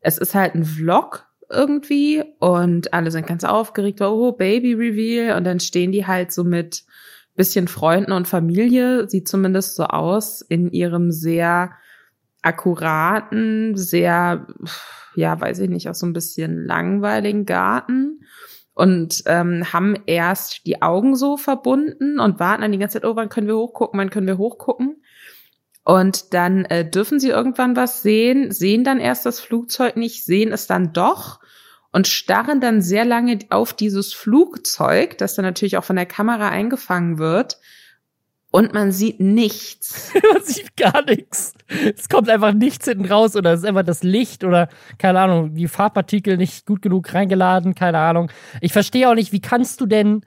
[0.00, 5.44] es ist halt ein Vlog irgendwie und alle sind ganz aufgeregt, oh, Baby Reveal und
[5.44, 6.84] dann stehen die halt so mit
[7.34, 11.72] bisschen Freunden und Familie, sieht zumindest so aus, in ihrem sehr
[12.42, 14.46] akkuraten, sehr,
[15.14, 18.20] ja, weiß ich nicht, auch so ein bisschen langweiligen Garten
[18.74, 23.16] und ähm, haben erst die Augen so verbunden und warten dann die ganze Zeit, oh,
[23.16, 25.02] wann können wir hochgucken, wann können wir hochgucken.
[25.84, 30.52] Und dann äh, dürfen sie irgendwann was sehen, sehen dann erst das Flugzeug nicht, sehen
[30.52, 31.40] es dann doch
[31.92, 36.48] und starren dann sehr lange auf dieses Flugzeug, das dann natürlich auch von der Kamera
[36.48, 37.58] eingefangen wird.
[38.50, 40.12] Und man sieht nichts.
[40.32, 41.54] man sieht gar nichts.
[41.96, 45.54] Es kommt einfach nichts hinten raus oder es ist einfach das Licht oder keine Ahnung,
[45.54, 48.30] die Farbpartikel nicht gut genug reingeladen, keine Ahnung.
[48.60, 50.22] Ich verstehe auch nicht, wie kannst du denn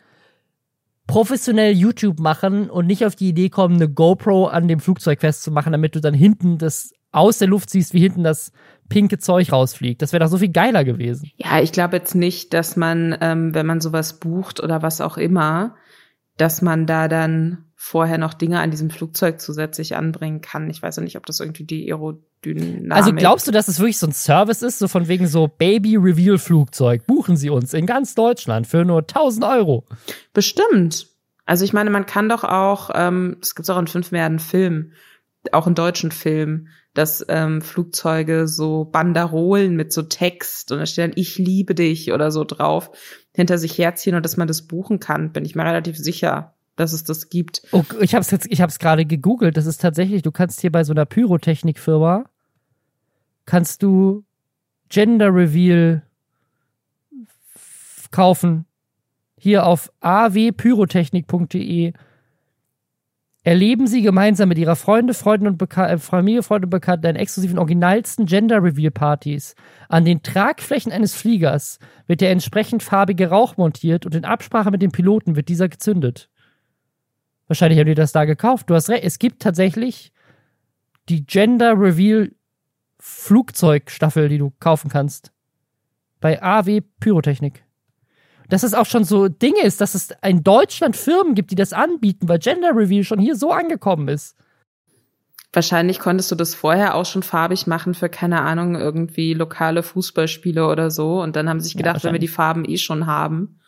[1.07, 5.71] professionell YouTube machen und nicht auf die Idee kommen, eine GoPro an dem Flugzeug festzumachen,
[5.71, 8.51] damit du dann hinten das aus der Luft siehst, wie hinten das
[8.89, 10.01] pinke Zeug rausfliegt.
[10.01, 11.31] Das wäre doch so viel geiler gewesen.
[11.37, 15.17] Ja, ich glaube jetzt nicht, dass man, ähm, wenn man sowas bucht oder was auch
[15.17, 15.75] immer,
[16.37, 20.69] dass man da dann vorher noch Dinge an diesem Flugzeug zusätzlich anbringen kann.
[20.69, 22.91] Ich weiß ja nicht, ob das irgendwie die Aerodynamik.
[22.91, 25.95] Also glaubst du, dass es wirklich so ein Service ist, so von wegen so Baby
[25.97, 27.05] Reveal Flugzeug?
[27.05, 29.85] Buchen Sie uns in ganz Deutschland für nur 1000 Euro.
[30.33, 31.07] Bestimmt.
[31.45, 34.93] Also ich meine, man kann doch auch, ähm, es gibt auch in fünf Milliarden Filmen,
[35.51, 41.03] auch in deutschen Filmen, dass ähm, Flugzeuge so Banderolen mit so Text und da steht
[41.03, 42.89] dann Ich liebe dich oder so drauf
[43.33, 46.93] hinter sich herziehen und dass man das buchen kann, bin ich mir relativ sicher, dass
[46.93, 47.61] es das gibt.
[47.71, 49.57] Oh, ich habe es jetzt, ich habe es gerade gegoogelt.
[49.57, 52.25] Das ist tatsächlich, du kannst hier bei so einer Pyrotechnikfirma
[53.45, 54.25] kannst du
[54.89, 56.03] Gender Reveal
[58.11, 58.65] kaufen.
[59.37, 61.93] Hier auf awpyrotechnik.de
[63.45, 67.17] erleben Sie gemeinsam mit Ihrer Freunde, Freunden und Beka äh, Familie, Freunde und Bekannten einen
[67.17, 69.55] exklusiven originalsten Gender Reveal Partys.
[69.87, 71.77] An den Tragflächen eines Fliegers
[72.07, 76.27] wird der entsprechend farbige Rauch montiert und in Absprache mit dem Piloten wird dieser gezündet.
[77.47, 78.67] Wahrscheinlich haben die das da gekauft.
[78.69, 80.11] Du hast recht, es gibt tatsächlich
[81.07, 82.31] die Gender Reveal
[82.97, 85.31] Flugzeugstaffel, die du kaufen kannst.
[86.19, 87.63] Bei AW Pyrotechnik
[88.49, 91.73] dass es auch schon so Dinge ist, dass es in Deutschland Firmen gibt, die das
[91.73, 94.35] anbieten, weil Gender Reveal schon hier so angekommen ist.
[95.53, 100.67] Wahrscheinlich konntest du das vorher auch schon farbig machen für, keine Ahnung, irgendwie lokale Fußballspiele
[100.67, 101.21] oder so.
[101.21, 103.59] Und dann haben sie sich gedacht, ja, wenn wir die Farben eh schon haben,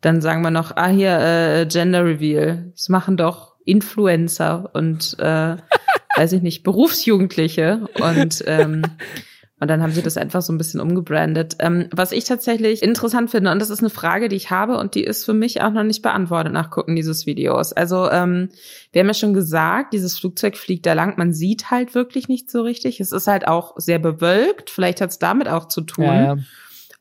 [0.00, 2.70] dann sagen wir noch, ah, hier, äh, Gender Reveal.
[2.76, 5.56] Das machen doch Influencer und, äh,
[6.16, 7.88] weiß ich nicht, Berufsjugendliche.
[8.00, 8.82] Und ähm,
[9.60, 11.56] und dann haben sie das einfach so ein bisschen umgebrandet.
[11.58, 14.94] Ähm, was ich tatsächlich interessant finde, und das ist eine Frage, die ich habe und
[14.94, 17.74] die ist für mich auch noch nicht beantwortet nach Gucken dieses Videos.
[17.74, 18.48] Also ähm,
[18.90, 21.18] wir haben ja schon gesagt, dieses Flugzeug fliegt da lang.
[21.18, 23.00] Man sieht halt wirklich nicht so richtig.
[23.00, 24.70] Es ist halt auch sehr bewölkt.
[24.70, 26.04] Vielleicht hat es damit auch zu tun.
[26.04, 26.36] Ja, ja.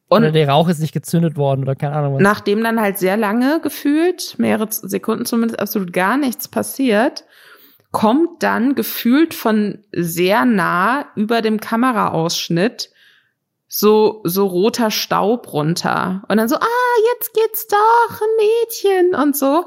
[0.09, 2.21] Und oder der Rauch ist nicht gezündet worden oder keine Ahnung was.
[2.21, 7.23] Nachdem dann halt sehr lange gefühlt, mehrere Sekunden zumindest, absolut gar nichts passiert,
[7.91, 12.91] kommt dann gefühlt von sehr nah über dem Kameraausschnitt
[13.67, 16.23] so, so roter Staub runter.
[16.27, 19.65] Und dann so, ah, jetzt geht's doch, ein Mädchen und so.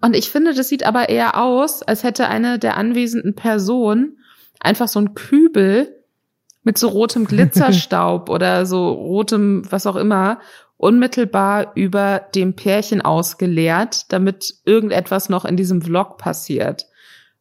[0.00, 4.18] Und ich finde, das sieht aber eher aus, als hätte eine der anwesenden Personen
[4.60, 6.04] einfach so ein Kübel
[6.62, 10.40] mit so rotem Glitzerstaub oder so rotem, was auch immer,
[10.76, 16.86] unmittelbar über dem Pärchen ausgeleert, damit irgendetwas noch in diesem Vlog passiert.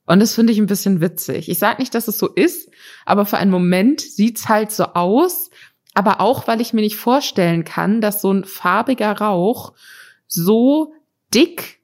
[0.08, 1.50] Und das finde ich ein bisschen witzig.
[1.50, 2.72] Ich sage nicht, dass es so ist,
[3.06, 5.52] aber für einen Moment sieht's halt so aus.
[5.94, 9.74] Aber auch, weil ich mir nicht vorstellen kann, dass so ein farbiger Rauch
[10.28, 10.94] so
[11.34, 11.80] dick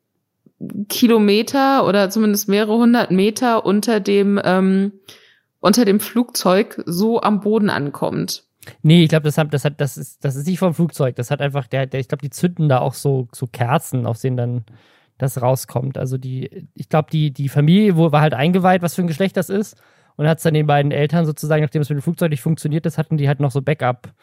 [0.88, 4.93] Kilometer oder zumindest mehrere hundert Meter unter dem ähm,
[5.59, 8.43] unter dem Flugzeug so am Boden ankommt.
[8.81, 11.15] Nee, ich glaube, das hat, das hat, das ist, das ist nicht vom Flugzeug.
[11.15, 14.19] Das hat einfach, der, der ich glaube, die zünden da auch so, so Kerzen, auf
[14.19, 14.65] denen dann
[15.23, 15.97] das rauskommt.
[15.97, 19.49] Also die, ich glaube, die, die Familie war halt eingeweiht, was für ein Geschlecht das
[19.49, 19.75] ist.
[20.15, 22.86] Und hat es dann den beiden Eltern sozusagen, nachdem es mit dem Flugzeug nicht funktioniert
[22.86, 24.13] ist, hatten die halt noch so Backup.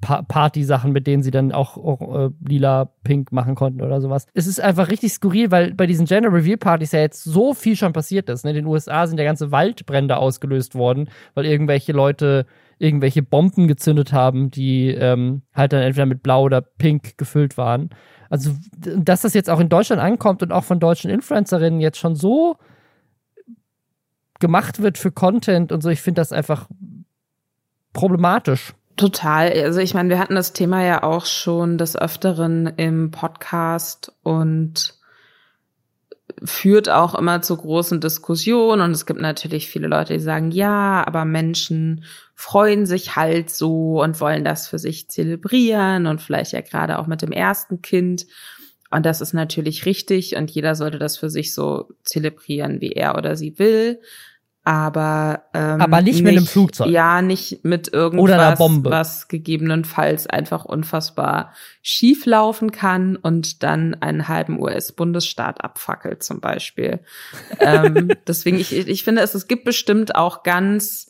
[0.00, 4.26] Party-Sachen, mit denen sie dann auch, auch äh, lila, pink machen konnten oder sowas.
[4.34, 7.76] Es ist einfach richtig skurril, weil bei diesen Gender Reveal Partys ja jetzt so viel
[7.76, 8.44] schon passiert ist.
[8.44, 8.50] Ne?
[8.50, 12.46] In den USA sind ja ganze Waldbrände ausgelöst worden, weil irgendwelche Leute
[12.78, 17.90] irgendwelche Bomben gezündet haben, die ähm, halt dann entweder mit blau oder pink gefüllt waren.
[18.30, 22.14] Also, dass das jetzt auch in Deutschland ankommt und auch von deutschen Influencerinnen jetzt schon
[22.14, 22.56] so
[24.38, 26.68] gemacht wird für Content und so, ich finde das einfach
[27.92, 28.72] problematisch.
[28.96, 29.52] Total.
[29.52, 34.99] Also ich meine, wir hatten das Thema ja auch schon des Öfteren im Podcast und
[36.44, 41.06] führt auch immer zu großen Diskussionen und es gibt natürlich viele Leute, die sagen, ja,
[41.06, 46.60] aber Menschen freuen sich halt so und wollen das für sich zelebrieren und vielleicht ja
[46.60, 48.26] gerade auch mit dem ersten Kind.
[48.90, 53.16] Und das ist natürlich richtig und jeder sollte das für sich so zelebrieren, wie er
[53.16, 54.00] oder sie will
[54.62, 56.88] aber ähm, aber nicht, nicht, mit einem Flugzeug.
[56.88, 64.60] Ja, nicht mit irgendwas, was gegebenenfalls einfach unfassbar schief laufen kann und dann einen halben
[64.60, 67.00] US-Bundesstaat abfackelt zum Beispiel.
[67.60, 71.08] ähm, deswegen ich ich finde es es gibt bestimmt auch ganz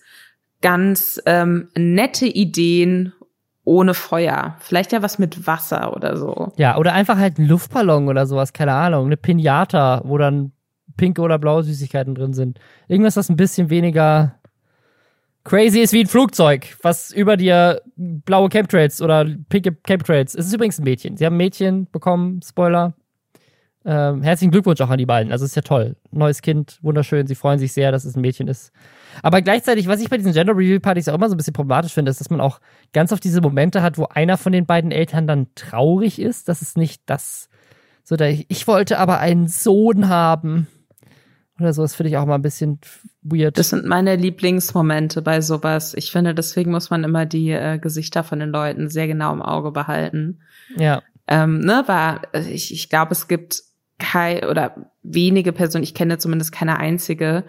[0.60, 3.12] ganz ähm, nette Ideen
[3.64, 4.56] ohne Feuer.
[4.60, 6.52] Vielleicht ja was mit Wasser oder so.
[6.56, 9.06] Ja, oder einfach halt ein Luftballon oder sowas, keine Ahnung.
[9.06, 10.52] Eine Pinata, wo dann
[11.00, 12.60] pinke oder blaue Süßigkeiten drin sind.
[12.86, 14.34] Irgendwas, was ein bisschen weniger
[15.44, 20.34] crazy ist wie ein Flugzeug, was über dir blaue Chemtrails oder pinke Chemtrails.
[20.34, 21.16] Es ist übrigens ein Mädchen.
[21.16, 22.92] Sie haben ein Mädchen bekommen, Spoiler.
[23.86, 25.32] Ähm, herzlichen Glückwunsch auch an die beiden.
[25.32, 25.96] Also ist ja toll.
[26.10, 27.26] Neues Kind, wunderschön.
[27.26, 28.70] Sie freuen sich sehr, dass es ein Mädchen ist.
[29.22, 31.94] Aber gleichzeitig, was ich bei diesen Gender Review Partys auch immer so ein bisschen problematisch
[31.94, 32.60] finde, ist, dass man auch
[32.92, 36.50] ganz oft diese Momente hat, wo einer von den beiden Eltern dann traurig ist.
[36.50, 37.48] Das ist nicht das,
[38.04, 40.66] so da ich, ich wollte aber einen Sohn haben.
[41.60, 42.80] Oder so, das finde ich auch mal ein bisschen
[43.22, 43.58] weird.
[43.58, 45.94] Das sind meine Lieblingsmomente bei sowas.
[45.94, 49.42] Ich finde, deswegen muss man immer die äh, Gesichter von den Leuten sehr genau im
[49.42, 50.40] Auge behalten.
[50.76, 51.02] Ja.
[51.26, 53.62] Ähm, ne, war, ich, ich glaube, es gibt
[53.98, 57.44] kein oder wenige Personen, ich kenne zumindest keine einzige,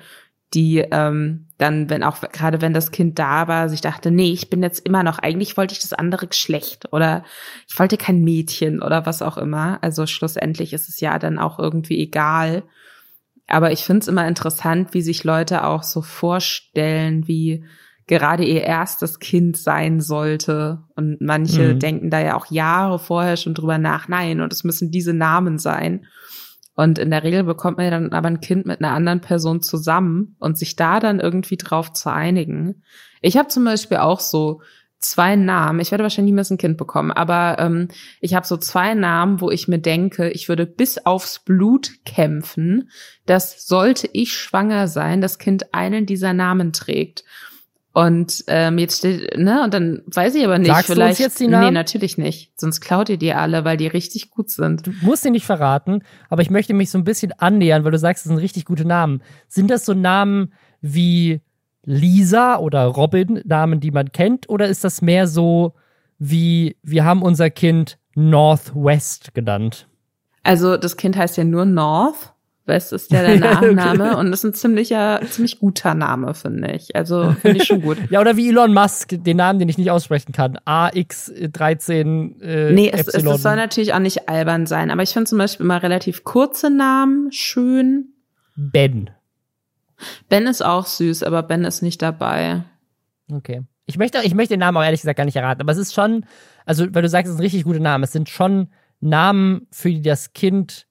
[0.53, 4.49] die ähm, dann, wenn auch gerade wenn das Kind da war, sich dachte, nee, ich
[4.49, 7.23] bin jetzt immer noch, eigentlich wollte ich das andere Geschlecht oder
[7.69, 9.79] ich wollte kein Mädchen oder was auch immer.
[9.81, 12.63] Also schlussendlich ist es ja dann auch irgendwie egal.
[13.51, 17.65] Aber ich finde es immer interessant, wie sich Leute auch so vorstellen, wie
[18.07, 20.79] gerade ihr erstes Kind sein sollte.
[20.95, 21.79] Und manche mhm.
[21.79, 25.57] denken da ja auch Jahre vorher schon drüber nach, nein, und es müssen diese Namen
[25.57, 26.05] sein.
[26.75, 29.61] Und in der Regel bekommt man ja dann aber ein Kind mit einer anderen Person
[29.61, 32.83] zusammen und sich da dann irgendwie drauf zu einigen.
[33.21, 34.61] Ich habe zum Beispiel auch so
[35.01, 35.79] zwei Namen.
[35.79, 37.87] Ich werde wahrscheinlich niemals ein Kind bekommen, aber ähm,
[38.21, 42.89] ich habe so zwei Namen, wo ich mir denke, ich würde bis aufs Blut kämpfen,
[43.25, 47.23] dass sollte ich schwanger sein, das Kind einen dieser Namen trägt.
[47.93, 51.01] Und ähm, jetzt steht, ne, und dann weiß ich aber nicht, Sagst vielleicht.
[51.01, 51.65] Du uns jetzt die Namen?
[51.65, 52.57] Nee, natürlich nicht.
[52.57, 54.87] Sonst klaut ihr die alle, weil die richtig gut sind.
[54.87, 57.99] Du musst die nicht verraten, aber ich möchte mich so ein bisschen annähern, weil du
[57.99, 59.21] sagst, das sind richtig gute Namen.
[59.49, 61.41] Sind das so Namen wie
[61.83, 65.73] Lisa oder Robin, Namen, die man kennt, oder ist das mehr so
[66.23, 69.87] wie wir haben unser Kind Northwest genannt?
[70.43, 72.33] Also das Kind heißt ja nur North
[72.67, 76.95] West ist ja der Nachname und das ist ein ziemlicher, ziemlich guter Name, finde ich.
[76.95, 77.97] Also finde ich schon gut.
[78.11, 80.57] ja, oder wie Elon Musk, den Namen, den ich nicht aussprechen kann.
[80.67, 85.27] AX13 äh, Nee, es, es, es soll natürlich auch nicht albern sein, aber ich finde
[85.27, 88.13] zum Beispiel immer relativ kurze Namen schön.
[88.55, 89.09] Ben.
[90.29, 92.63] Ben ist auch süß, aber Ben ist nicht dabei.
[93.31, 93.63] Okay.
[93.85, 95.93] Ich möchte, ich möchte den Namen auch ehrlich gesagt gar nicht erraten, aber es ist
[95.93, 96.25] schon,
[96.65, 98.05] also weil du sagst, es ist ein richtig guter Name.
[98.05, 100.87] Es sind schon Namen, für die das Kind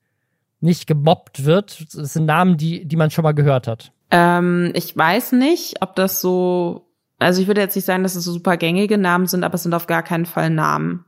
[0.61, 1.87] nicht gemobbt wird.
[1.95, 3.93] Das sind Namen, die, die man schon mal gehört hat.
[4.11, 8.25] Ähm, ich weiß nicht, ob das so, also ich würde jetzt nicht sagen, dass es
[8.25, 11.05] so super gängige Namen sind, aber es sind auf gar keinen Fall Namen,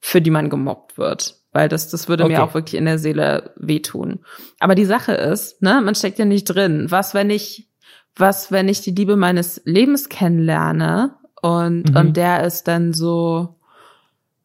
[0.00, 1.36] für die man gemobbt wird.
[1.58, 2.34] Weil das, das würde okay.
[2.34, 4.20] mir auch wirklich in der Seele wehtun.
[4.60, 6.86] Aber die Sache ist, ne, man steckt ja nicht drin.
[6.90, 7.68] Was, wenn ich,
[8.14, 11.96] was, wenn ich die Liebe meines Lebens kennenlerne und, mhm.
[11.96, 13.57] und der ist dann so,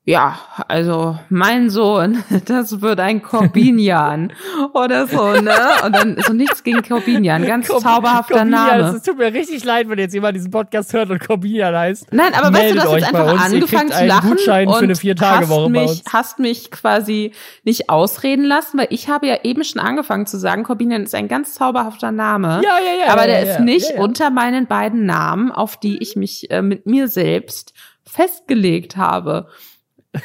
[0.05, 0.37] ja,
[0.67, 4.33] also mein Sohn, das wird ein Corbinian
[4.73, 5.55] oder so, ne?
[5.85, 8.97] Und dann so nichts gegen Corbinian, ganz Corb zauberhafter Corbinian, Name.
[8.97, 12.11] Es tut mir richtig leid, wenn jetzt jemand diesen Podcast hört und Corbinian heißt.
[12.11, 14.95] Nein, aber weißt du, du hast jetzt einfach angefangen zu lachen Gutschein und für eine
[14.97, 17.31] vier -Tage -Woche hast mich, hast mich quasi
[17.63, 21.29] nicht ausreden lassen, weil ich habe ja eben schon angefangen zu sagen, Corbinian ist ein
[21.29, 22.61] ganz zauberhafter Name.
[22.61, 23.13] Ja, ja, ja.
[23.13, 24.01] Aber der ja, ist nicht ja, ja.
[24.01, 27.73] unter meinen beiden Namen, auf die ich mich äh, mit mir selbst
[28.05, 29.47] festgelegt habe.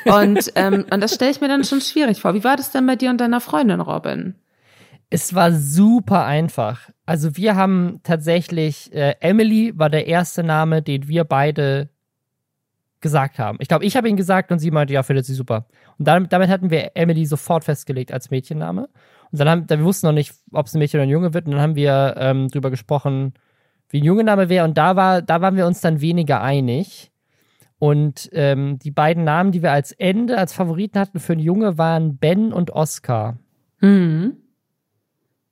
[0.04, 2.34] Und, ähm, und das stelle ich mir dann schon schwierig vor.
[2.34, 4.34] Wie war das denn bei dir und deiner Freundin, Robin?
[5.10, 6.90] Es war super einfach.
[7.06, 11.88] Also wir haben tatsächlich, äh, Emily war der erste Name, den wir beide
[13.00, 13.58] gesagt haben.
[13.60, 15.66] Ich glaube, ich habe ihn gesagt und sie meinte, ja, findet sie super.
[15.98, 18.88] Und damit, damit hatten wir Emily sofort festgelegt als Mädchenname.
[19.30, 21.32] Und dann haben, dann, wir wussten noch nicht, ob es ein Mädchen oder ein Junge
[21.32, 21.46] wird.
[21.46, 23.34] Und dann haben wir ähm, drüber gesprochen,
[23.88, 24.64] wie ein Junge Name wäre.
[24.64, 27.10] Und da war, da waren wir uns dann weniger einig.
[27.78, 31.78] Und ähm, die beiden Namen, die wir als Ende, als Favoriten hatten für einen Junge,
[31.78, 33.38] waren Ben und Oscar.
[33.80, 34.36] Mhm.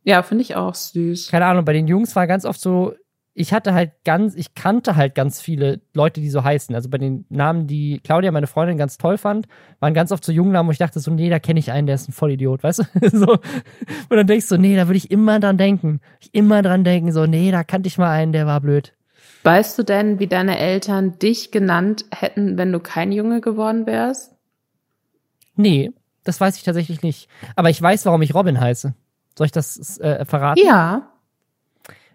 [0.02, 1.28] Ja, finde ich auch süß.
[1.30, 2.94] Keine Ahnung, bei den Jungs war ganz oft so,
[3.38, 6.74] ich hatte halt ganz, ich kannte halt ganz viele Leute, die so heißen.
[6.74, 9.46] Also bei den Namen, die Claudia, meine Freundin, ganz toll fand,
[9.78, 11.96] waren ganz oft so Jungnamen, wo ich dachte so, nee, da kenne ich einen, der
[11.96, 13.10] ist ein Vollidiot, weißt du?
[13.18, 13.32] so.
[13.32, 16.00] Und dann denkst du, nee, da würde ich immer dran denken.
[16.20, 18.95] Ich immer dran denken, so, nee, da kannte ich mal einen, der war blöd.
[19.46, 24.34] Weißt du denn, wie deine Eltern dich genannt hätten, wenn du kein Junge geworden wärst?
[25.54, 25.92] Nee,
[26.24, 27.28] das weiß ich tatsächlich nicht.
[27.54, 28.92] Aber ich weiß, warum ich Robin heiße.
[29.38, 30.60] Soll ich das äh, verraten?
[30.66, 31.12] Ja.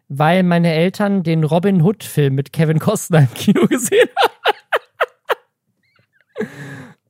[0.09, 4.09] Weil meine Eltern den Robin Hood-Film mit Kevin Costner im Kino gesehen
[6.37, 6.49] haben.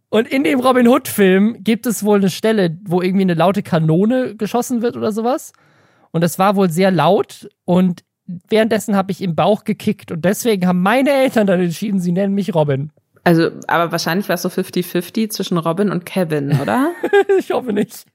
[0.10, 4.36] Und in dem Robin Hood-Film gibt es wohl eine Stelle, wo irgendwie eine laute Kanone
[4.36, 5.52] geschossen wird oder sowas.
[6.12, 8.04] Und das war wohl sehr laut und
[8.50, 12.34] währenddessen habe ich im Bauch gekickt und deswegen haben meine Eltern dann entschieden, sie nennen
[12.34, 12.92] mich Robin.
[13.24, 16.92] Also, aber wahrscheinlich war es so 50-50 zwischen Robin und Kevin, oder?
[17.40, 18.06] ich hoffe nicht.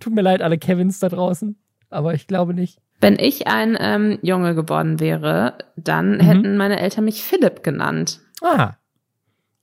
[0.00, 1.56] Tut mir leid, alle Kevins da draußen.
[1.90, 2.78] Aber ich glaube nicht.
[3.00, 6.20] Wenn ich ein ähm, Junge geworden wäre, dann mhm.
[6.20, 8.20] hätten meine Eltern mich Philipp genannt.
[8.42, 8.72] Ah.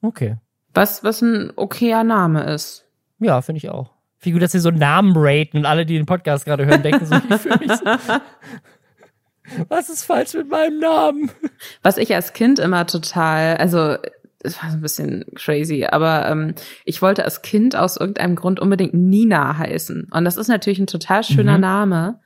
[0.01, 0.37] Okay.
[0.73, 2.85] Was, was ein okayer Name ist.
[3.19, 3.91] Ja, finde ich auch.
[4.19, 7.05] Wie gut, dass sie so Namen raten und alle, die den Podcast gerade hören, denken
[7.05, 7.85] so, ich fühle mich so.
[9.69, 11.31] Was ist falsch mit meinem Namen?
[11.81, 13.97] Was ich als Kind immer total, also
[14.43, 18.59] es war so ein bisschen crazy, aber ähm, ich wollte als Kind aus irgendeinem Grund
[18.59, 20.09] unbedingt Nina heißen.
[20.11, 21.61] Und das ist natürlich ein total schöner mhm.
[21.61, 22.19] Name.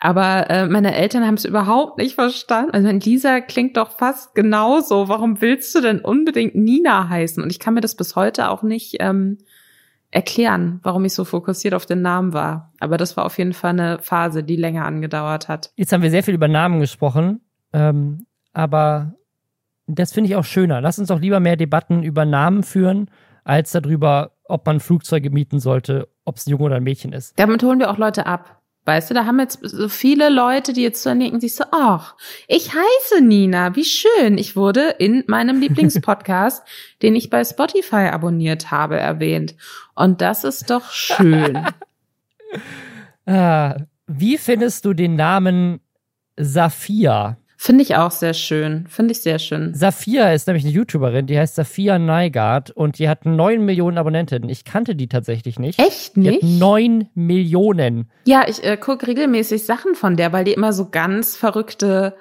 [0.00, 2.72] Aber äh, meine Eltern haben es überhaupt nicht verstanden.
[2.72, 5.08] Also Lisa klingt doch fast genauso.
[5.08, 7.42] Warum willst du denn unbedingt Nina heißen?
[7.42, 9.38] Und ich kann mir das bis heute auch nicht ähm,
[10.14, 12.72] erklären, warum ich so fokussiert auf den Namen war.
[12.78, 15.72] Aber das war auf jeden Fall eine Phase, die länger angedauert hat.
[15.74, 17.40] Jetzt haben wir sehr viel über Namen gesprochen,
[17.72, 19.14] ähm, aber
[19.88, 20.80] das finde ich auch schöner.
[20.80, 23.10] Lass uns doch lieber mehr Debatten über Namen führen,
[23.42, 27.38] als darüber, ob man Flugzeuge mieten sollte, ob es ein Junge oder ein Mädchen ist.
[27.38, 28.62] Damit holen wir auch Leute ab.
[28.86, 32.16] Weißt du, da haben jetzt so viele Leute, die jetzt so denken, sich so, ach,
[32.48, 34.36] ich heiße Nina, wie schön.
[34.36, 36.62] Ich wurde in meinem Lieblingspodcast,
[37.02, 39.54] den ich bei Spotify abonniert habe, erwähnt.
[39.94, 41.66] Und das ist doch schön.
[43.26, 45.80] ah, wie findest du den Namen
[46.36, 47.38] Saphia?
[47.64, 48.84] Finde ich auch sehr schön.
[48.90, 49.72] Finde ich sehr schön.
[49.72, 54.50] Safia ist nämlich eine YouTuberin, die heißt Safia Neigard und die hat neun Millionen Abonnentinnen.
[54.50, 55.78] Ich kannte die tatsächlich nicht.
[55.78, 56.42] Echt nicht?
[56.42, 58.10] Neun Millionen.
[58.26, 62.14] Ja, ich äh, gucke regelmäßig Sachen von der, weil die immer so ganz verrückte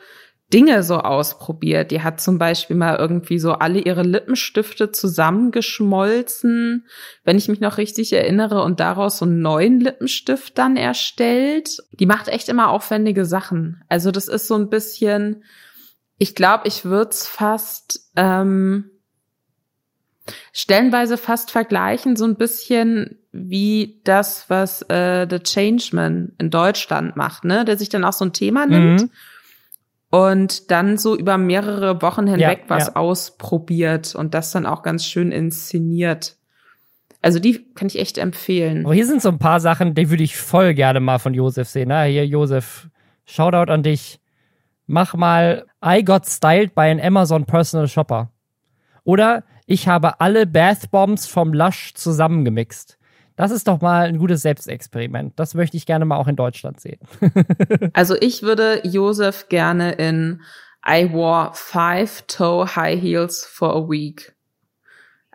[0.53, 1.89] Dinge so ausprobiert.
[1.89, 6.85] Die hat zum Beispiel mal irgendwie so alle ihre Lippenstifte zusammengeschmolzen,
[7.23, 11.77] wenn ich mich noch richtig erinnere, und daraus so einen neuen Lippenstift dann erstellt.
[11.99, 13.83] Die macht echt immer aufwendige Sachen.
[13.89, 15.43] Also das ist so ein bisschen,
[16.19, 18.91] ich glaube, ich würde es fast ähm,
[20.51, 27.43] stellenweise fast vergleichen, so ein bisschen wie das, was äh, The Changeman in Deutschland macht,
[27.43, 27.65] ne?
[27.65, 29.01] Der sich dann auch so ein Thema nimmt.
[29.01, 29.09] Mhm
[30.13, 32.95] und dann so über mehrere Wochen hinweg ja, was ja.
[32.97, 36.37] ausprobiert und das dann auch ganz schön inszeniert.
[37.23, 38.85] Also die kann ich echt empfehlen.
[38.85, 41.67] Aber hier sind so ein paar Sachen, die würde ich voll gerne mal von Josef
[41.67, 41.87] sehen.
[41.87, 42.89] Na, hier, Josef,
[43.25, 44.19] Shoutout an dich.
[44.85, 48.29] Mach mal I got styled by an Amazon Personal Shopper.
[49.05, 52.99] Oder ich habe alle Bath Bombs vom Lush zusammengemixt.
[53.35, 55.33] Das ist doch mal ein gutes Selbstexperiment.
[55.37, 56.99] Das möchte ich gerne mal auch in Deutschland sehen.
[57.93, 60.41] also ich würde Josef gerne in
[60.87, 64.33] I wore five toe high heels for a week.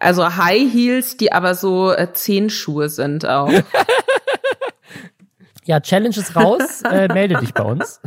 [0.00, 3.50] Also High Heels, die aber so äh, Zehenschuhe sind auch.
[5.64, 6.82] ja, Challenge ist raus.
[6.90, 8.00] äh, melde dich bei uns.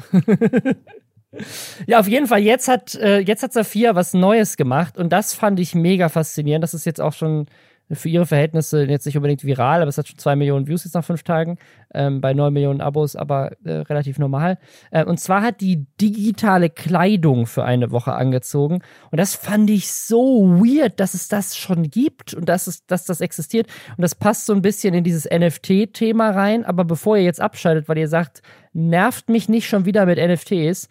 [1.86, 2.40] ja, auf jeden Fall.
[2.40, 6.64] Jetzt hat, äh, jetzt hat Safia was Neues gemacht und das fand ich mega faszinierend.
[6.64, 7.48] Das ist jetzt auch schon
[7.94, 10.94] für ihre Verhältnisse jetzt nicht unbedingt viral, aber es hat schon zwei Millionen Views jetzt
[10.94, 11.58] nach fünf Tagen,
[11.94, 14.58] ähm, bei neun Millionen Abos, aber äh, relativ normal.
[14.92, 18.82] Äh, und zwar hat die digitale Kleidung für eine Woche angezogen.
[19.12, 23.06] Und das fand ich so weird, dass es das schon gibt und dass, es, dass
[23.06, 23.68] das existiert.
[23.98, 26.66] Und das passt so ein bisschen in dieses NFT-Thema rein.
[26.66, 28.42] Aber bevor ihr jetzt abschaltet, weil ihr sagt,
[28.74, 30.88] nervt mich nicht schon wieder mit NFTs,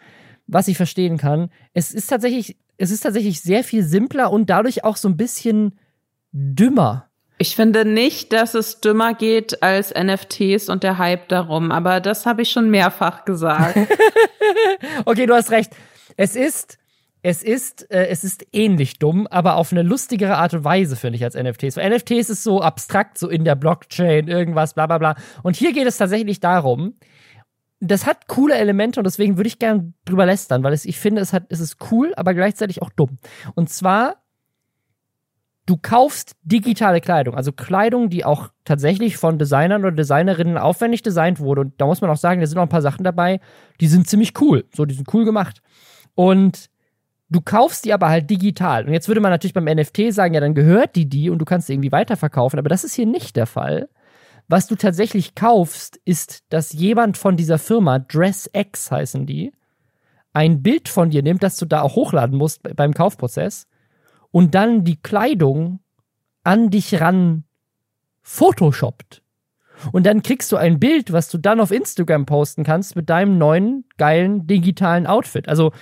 [0.46, 4.84] was ich verstehen kann, es ist tatsächlich, es ist tatsächlich sehr viel simpler und dadurch
[4.84, 5.78] auch so ein bisschen
[6.32, 7.06] dümmer.
[7.38, 12.26] Ich finde nicht, dass es dümmer geht als NFTs und der Hype darum, aber das
[12.26, 13.78] habe ich schon mehrfach gesagt.
[15.06, 15.72] okay, du hast recht.
[16.16, 16.78] Es ist
[17.22, 21.16] es ist, äh, es ist ähnlich dumm, aber auf eine lustigere Art und Weise, finde
[21.16, 21.76] ich, als NFTs.
[21.76, 25.16] Weil NFTs ist so abstrakt, so in der Blockchain, irgendwas, bla bla bla.
[25.42, 26.94] Und hier geht es tatsächlich darum,
[27.80, 31.22] das hat coole Elemente und deswegen würde ich gerne drüber lästern, weil es, ich finde,
[31.22, 33.18] es hat, es ist cool, aber gleichzeitig auch dumm.
[33.54, 34.22] Und zwar
[35.70, 41.38] du kaufst digitale Kleidung, also Kleidung, die auch tatsächlich von Designern oder Designerinnen aufwendig designt
[41.38, 41.60] wurde.
[41.60, 43.38] Und da muss man auch sagen, da sind noch ein paar Sachen dabei,
[43.80, 44.64] die sind ziemlich cool.
[44.74, 45.62] So, die sind cool gemacht.
[46.16, 46.70] Und
[47.28, 48.84] du kaufst die aber halt digital.
[48.84, 51.44] Und jetzt würde man natürlich beim NFT sagen, ja, dann gehört die die und du
[51.44, 52.58] kannst sie irgendwie weiterverkaufen.
[52.58, 53.88] Aber das ist hier nicht der Fall.
[54.48, 59.52] Was du tatsächlich kaufst, ist, dass jemand von dieser Firma, DressX heißen die,
[60.32, 63.68] ein Bild von dir nimmt, das du da auch hochladen musst beim Kaufprozess
[64.32, 65.80] und dann die Kleidung
[66.44, 67.44] an dich ran
[68.22, 69.22] photoshoppt.
[69.92, 73.38] Und dann kriegst du ein Bild, was du dann auf Instagram posten kannst mit deinem
[73.38, 75.48] neuen geilen digitalen Outfit.
[75.48, 75.72] Also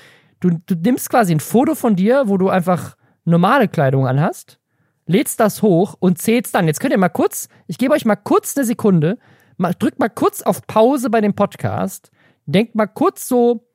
[0.40, 4.58] du, du nimmst quasi ein Foto von dir, wo du einfach normale Kleidung anhast,
[5.06, 6.66] lädst das hoch und zählst dann.
[6.66, 9.18] Jetzt könnt ihr mal kurz, ich gebe euch mal kurz eine Sekunde,
[9.56, 12.10] mal, drückt mal kurz auf Pause bei dem Podcast,
[12.46, 13.66] denkt mal kurz so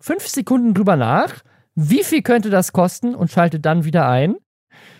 [0.00, 1.42] fünf Sekunden drüber nach
[1.74, 4.36] wie viel könnte das kosten und schalte dann wieder ein.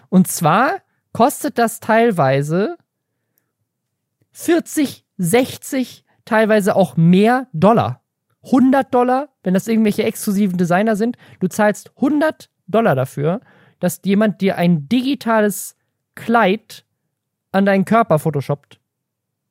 [0.08, 0.80] Und zwar
[1.12, 2.76] kostet das teilweise
[4.32, 8.02] 40, 60, teilweise auch mehr Dollar.
[8.44, 11.16] 100 Dollar, wenn das irgendwelche exklusiven Designer sind.
[11.40, 13.40] Du zahlst 100 Dollar dafür,
[13.78, 15.76] dass jemand dir ein digitales
[16.14, 16.84] Kleid
[17.52, 18.81] an deinen Körper photoshoppt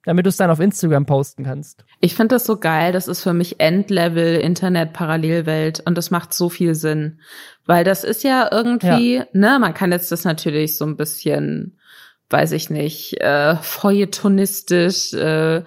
[0.06, 1.86] damit du es dann auf Instagram posten kannst.
[2.00, 2.92] Ich finde das so geil.
[2.92, 7.20] Das ist für mich Endlevel Internet-Parallelwelt und das macht so viel Sinn.
[7.66, 9.26] Weil das ist ja irgendwie, ja.
[9.34, 11.78] ne, man kann jetzt das natürlich so ein bisschen,
[12.30, 15.64] weiß ich nicht, äh, feuilletonistisch, äh,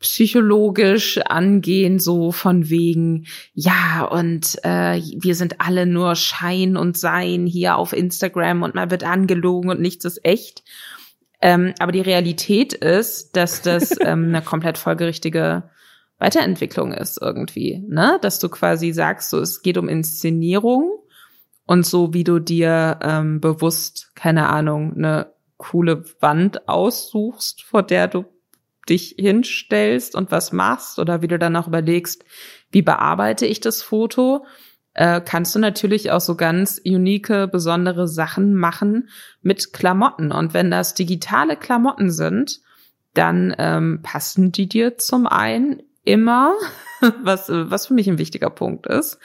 [0.00, 7.46] psychologisch angehen, so von wegen, ja, und äh, wir sind alle nur Schein und Sein
[7.46, 10.64] hier auf Instagram und man wird angelogen und nichts ist echt.
[11.40, 15.70] Ähm, aber die Realität ist, dass das ähm, eine komplett folgerichtige
[16.18, 18.18] Weiterentwicklung ist irgendwie, ne?
[18.22, 20.98] Dass du quasi sagst, so es geht um Inszenierung
[21.66, 28.08] und so wie du dir ähm, bewusst, keine Ahnung, eine coole Wand aussuchst, vor der
[28.08, 28.24] du
[28.88, 32.24] dich hinstellst und was machst oder wie du dann auch überlegst,
[32.70, 34.46] wie bearbeite ich das Foto,
[34.96, 39.10] äh, kannst du natürlich auch so ganz unique, besondere Sachen machen
[39.42, 40.32] mit Klamotten.
[40.32, 42.62] Und wenn das digitale Klamotten sind,
[43.12, 46.54] dann ähm, passen die dir zum einen immer,
[47.22, 49.18] was, was für mich ein wichtiger Punkt ist.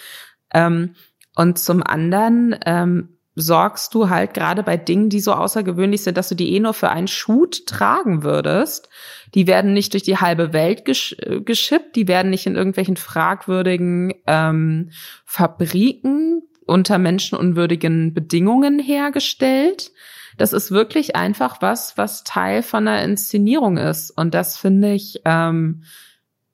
[0.53, 0.95] Ähm,
[1.35, 6.29] und zum anderen ähm, sorgst du halt gerade bei Dingen, die so außergewöhnlich sind, dass
[6.29, 8.89] du die eh nur für einen Shoot tragen würdest.
[9.33, 12.97] Die werden nicht durch die halbe Welt gesch äh, geschippt, die werden nicht in irgendwelchen
[12.97, 14.91] fragwürdigen ähm,
[15.25, 19.91] Fabriken unter menschenunwürdigen Bedingungen hergestellt.
[20.37, 24.11] Das ist wirklich einfach was, was Teil von einer Inszenierung ist.
[24.11, 25.83] Und das finde ich ähm,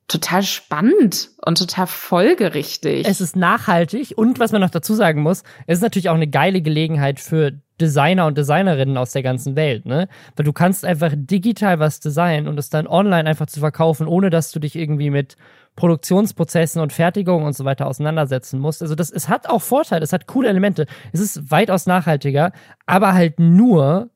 [0.07, 3.05] total spannend und total folgerichtig.
[3.07, 6.27] Es ist nachhaltig und was man noch dazu sagen muss, es ist natürlich auch eine
[6.27, 10.07] geile Gelegenheit für Designer und Designerinnen aus der ganzen Welt, ne?
[10.35, 14.29] Weil du kannst einfach digital was designen und es dann online einfach zu verkaufen, ohne
[14.29, 15.35] dass du dich irgendwie mit
[15.75, 18.81] Produktionsprozessen und Fertigung und so weiter auseinandersetzen musst.
[18.81, 20.87] Also das, es hat auch Vorteile, es hat coole Elemente.
[21.11, 22.51] Es ist weitaus nachhaltiger,
[22.87, 24.09] aber halt nur,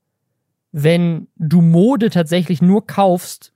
[0.71, 3.53] wenn du Mode tatsächlich nur kaufst,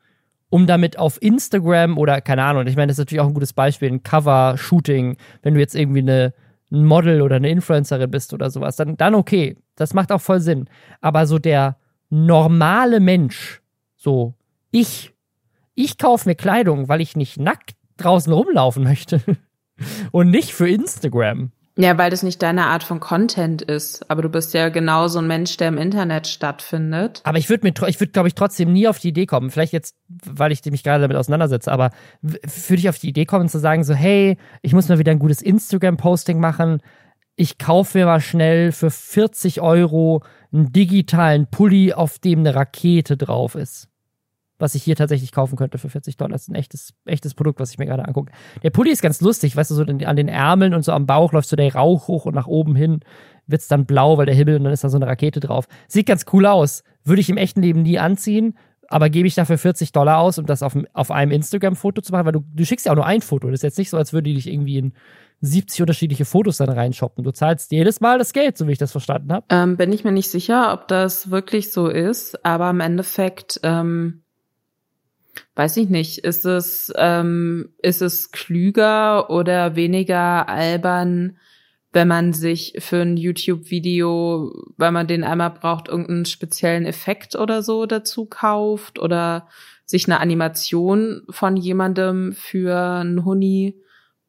[0.56, 3.51] um damit auf Instagram oder keine Ahnung, ich meine, das ist natürlich auch ein gutes
[3.51, 6.34] Beispiel, ein Cover-Shooting, wenn du jetzt irgendwie eine,
[6.72, 10.39] ein Model oder eine Influencerin bist oder sowas, dann, dann okay, das macht auch voll
[10.39, 10.70] Sinn.
[11.01, 11.76] Aber so der
[12.10, 13.62] normale Mensch,
[13.97, 14.34] so
[14.72, 15.14] ich,
[15.74, 19.20] ich kaufe mir Kleidung, weil ich nicht nackt draußen rumlaufen möchte
[20.14, 21.51] und nicht für Instagram.
[21.78, 24.09] Ja, weil das nicht deine Art von Content ist.
[24.09, 27.21] Aber du bist ja genauso ein Mensch, der im Internet stattfindet.
[27.26, 29.51] Aber ich würde mir, ich würde, glaube ich, trotzdem nie auf die Idee kommen.
[29.51, 31.71] Vielleicht jetzt, weil ich mich gerade damit auseinandersetze.
[31.71, 35.11] Aber würde ich auf die Idee kommen zu sagen so, hey, ich muss mal wieder
[35.11, 36.82] ein gutes Instagram-Posting machen.
[37.36, 40.23] Ich kaufe mir mal schnell für 40 Euro
[40.53, 43.89] einen digitalen Pulli, auf dem eine Rakete drauf ist
[44.58, 46.32] was ich hier tatsächlich kaufen könnte für 40 Dollar.
[46.32, 48.32] Das ist ein echtes, echtes Produkt, was ich mir gerade angucke.
[48.64, 51.34] Der Pulli ist ganz lustig, weißt du, so an den Ärmeln und so am Bauch
[51.34, 53.01] läuft so der Rauch hoch und nach oben hin
[53.47, 55.68] wird's dann blau, weil der Himmel und dann ist da so eine Rakete drauf.
[55.88, 56.84] Sieht ganz cool aus.
[57.03, 60.45] Würde ich im echten Leben nie anziehen, aber gebe ich dafür 40 Dollar aus, um
[60.45, 63.22] das auf, auf einem Instagram-Foto zu machen, weil du, du schickst ja auch nur ein
[63.22, 63.47] Foto.
[63.47, 64.93] Das ist jetzt nicht so, als würde die dich irgendwie in
[65.41, 67.24] 70 unterschiedliche Fotos dann reinshoppen.
[67.24, 69.45] Du zahlst jedes Mal das Geld, so wie ich das verstanden habe.
[69.49, 74.24] Ähm, bin ich mir nicht sicher, ob das wirklich so ist, aber im Endeffekt ähm,
[75.56, 81.38] weiß ich nicht, ist es, ähm, ist es klüger oder weniger albern,
[81.92, 87.64] wenn man sich für ein YouTube-Video, weil man den einmal braucht, irgendeinen speziellen Effekt oder
[87.64, 89.48] so dazu kauft oder
[89.86, 93.80] sich eine Animation von jemandem für einen Huni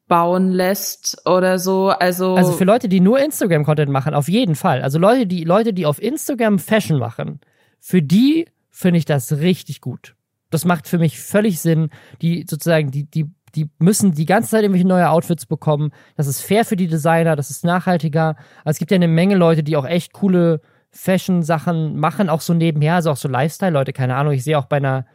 [0.07, 1.89] bauen lässt oder so.
[1.89, 4.81] Also, also für Leute, die nur Instagram-Content machen, auf jeden Fall.
[4.81, 7.41] Also Leute, die Leute, die auf Instagram Fashion machen,
[7.79, 10.15] für die finde ich das richtig gut.
[10.49, 11.89] Das macht für mich völlig Sinn.
[12.21, 15.91] Die sozusagen, die, die, die müssen die ganze Zeit irgendwelche neue Outfits bekommen.
[16.15, 18.35] Das ist fair für die Designer, das ist nachhaltiger.
[18.63, 22.53] Also es gibt ja eine Menge Leute, die auch echt coole Fashion-Sachen machen, auch so
[22.53, 24.33] nebenher, also auch so Lifestyle-Leute, keine Ahnung.
[24.33, 25.05] Ich sehe auch bei einer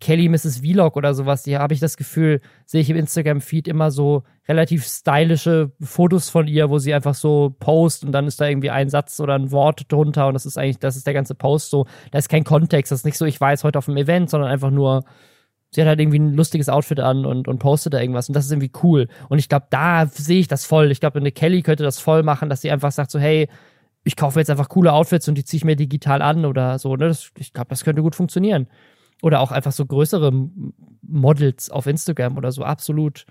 [0.00, 0.58] Kelly Mrs.
[0.60, 4.84] Vlog oder sowas, die habe ich das Gefühl, sehe ich im Instagram-Feed immer so relativ
[4.84, 8.90] stylische Fotos von ihr, wo sie einfach so post und dann ist da irgendwie ein
[8.90, 11.86] Satz oder ein Wort drunter und das ist eigentlich, das ist der ganze Post so.
[12.12, 14.50] Da ist kein Kontext, das ist nicht so, ich jetzt heute auf einem Event, sondern
[14.50, 15.04] einfach nur,
[15.70, 18.44] sie hat halt irgendwie ein lustiges Outfit an und, und postet da irgendwas und das
[18.44, 19.08] ist irgendwie cool.
[19.28, 20.92] Und ich glaube, da sehe ich das voll.
[20.92, 23.48] Ich glaube, eine Kelly könnte das voll machen, dass sie einfach sagt so, hey,
[24.04, 26.94] ich kaufe jetzt einfach coole Outfits und die ziehe ich mir digital an oder so.
[26.94, 27.08] Ne?
[27.08, 28.68] Das, ich glaube, das könnte gut funktionieren.
[29.22, 30.32] Oder auch einfach so größere
[31.02, 33.26] Models auf Instagram oder so, absolut.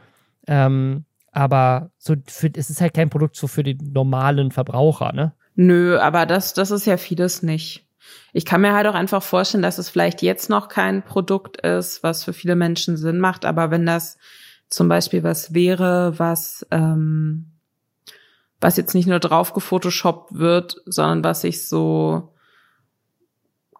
[0.47, 5.33] Ähm, aber so für, es ist halt kein Produkt so für den normalen Verbraucher, ne?
[5.55, 7.85] Nö, aber das, das ist ja vieles nicht.
[8.33, 12.03] Ich kann mir halt auch einfach vorstellen, dass es vielleicht jetzt noch kein Produkt ist,
[12.03, 14.17] was für viele Menschen Sinn macht, aber wenn das
[14.69, 17.51] zum Beispiel was wäre, was, ähm,
[18.59, 22.33] was jetzt nicht nur drauf gefotoshoppt wird, sondern was sich so,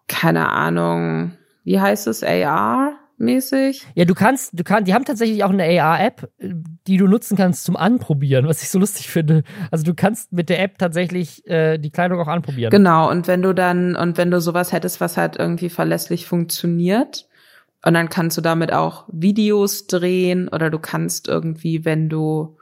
[0.06, 1.37] keine Ahnung,
[1.68, 2.98] wie heißt es, AR?
[3.20, 3.84] mäßig.
[3.96, 7.64] Ja, du kannst, du kannst, die haben tatsächlich auch eine AR-App, die du nutzen kannst
[7.64, 9.42] zum Anprobieren, was ich so lustig finde.
[9.72, 12.70] Also du kannst mit der App tatsächlich äh, die Kleidung auch anprobieren.
[12.70, 17.28] Genau, und wenn du dann, und wenn du sowas hättest, was halt irgendwie verlässlich funktioniert,
[17.84, 22.56] und dann kannst du damit auch Videos drehen oder du kannst irgendwie, wenn du,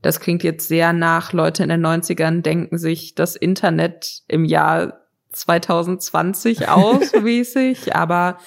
[0.00, 5.01] das klingt jetzt sehr nach, Leute in den 90ern denken sich das Internet im Jahr
[5.32, 8.38] 2020 aus, mäßig, aber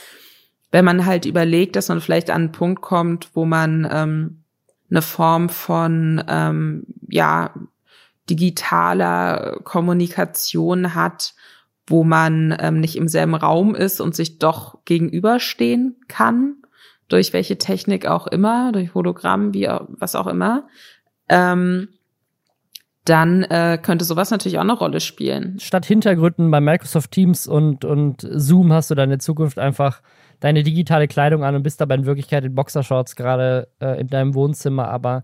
[0.71, 4.43] wenn man halt überlegt, dass man vielleicht an einen Punkt kommt, wo man ähm,
[4.89, 7.53] eine Form von ähm, ja
[8.29, 11.33] digitaler Kommunikation hat,
[11.87, 16.55] wo man ähm, nicht im selben Raum ist und sich doch gegenüberstehen kann,
[17.07, 20.67] durch welche Technik auch immer, durch Hologramm, wie was auch immer,
[21.29, 21.89] ähm,
[23.05, 25.59] dann äh, könnte sowas natürlich auch eine Rolle spielen.
[25.59, 30.01] Statt Hintergründen bei Microsoft Teams und, und Zoom hast du dann in Zukunft einfach
[30.39, 34.33] deine digitale Kleidung an und bist aber in Wirklichkeit in Boxershorts gerade äh, in deinem
[34.33, 35.23] Wohnzimmer, aber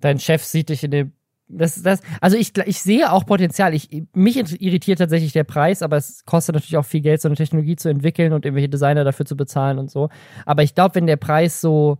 [0.00, 1.12] dein Chef sieht dich in dem
[1.52, 3.74] das, das, also ich, ich sehe auch Potenzial.
[3.74, 7.36] Ich, mich irritiert tatsächlich der Preis, aber es kostet natürlich auch viel Geld, so eine
[7.36, 10.10] Technologie zu entwickeln und irgendwelche Designer dafür zu bezahlen und so.
[10.46, 11.98] Aber ich glaube, wenn der Preis so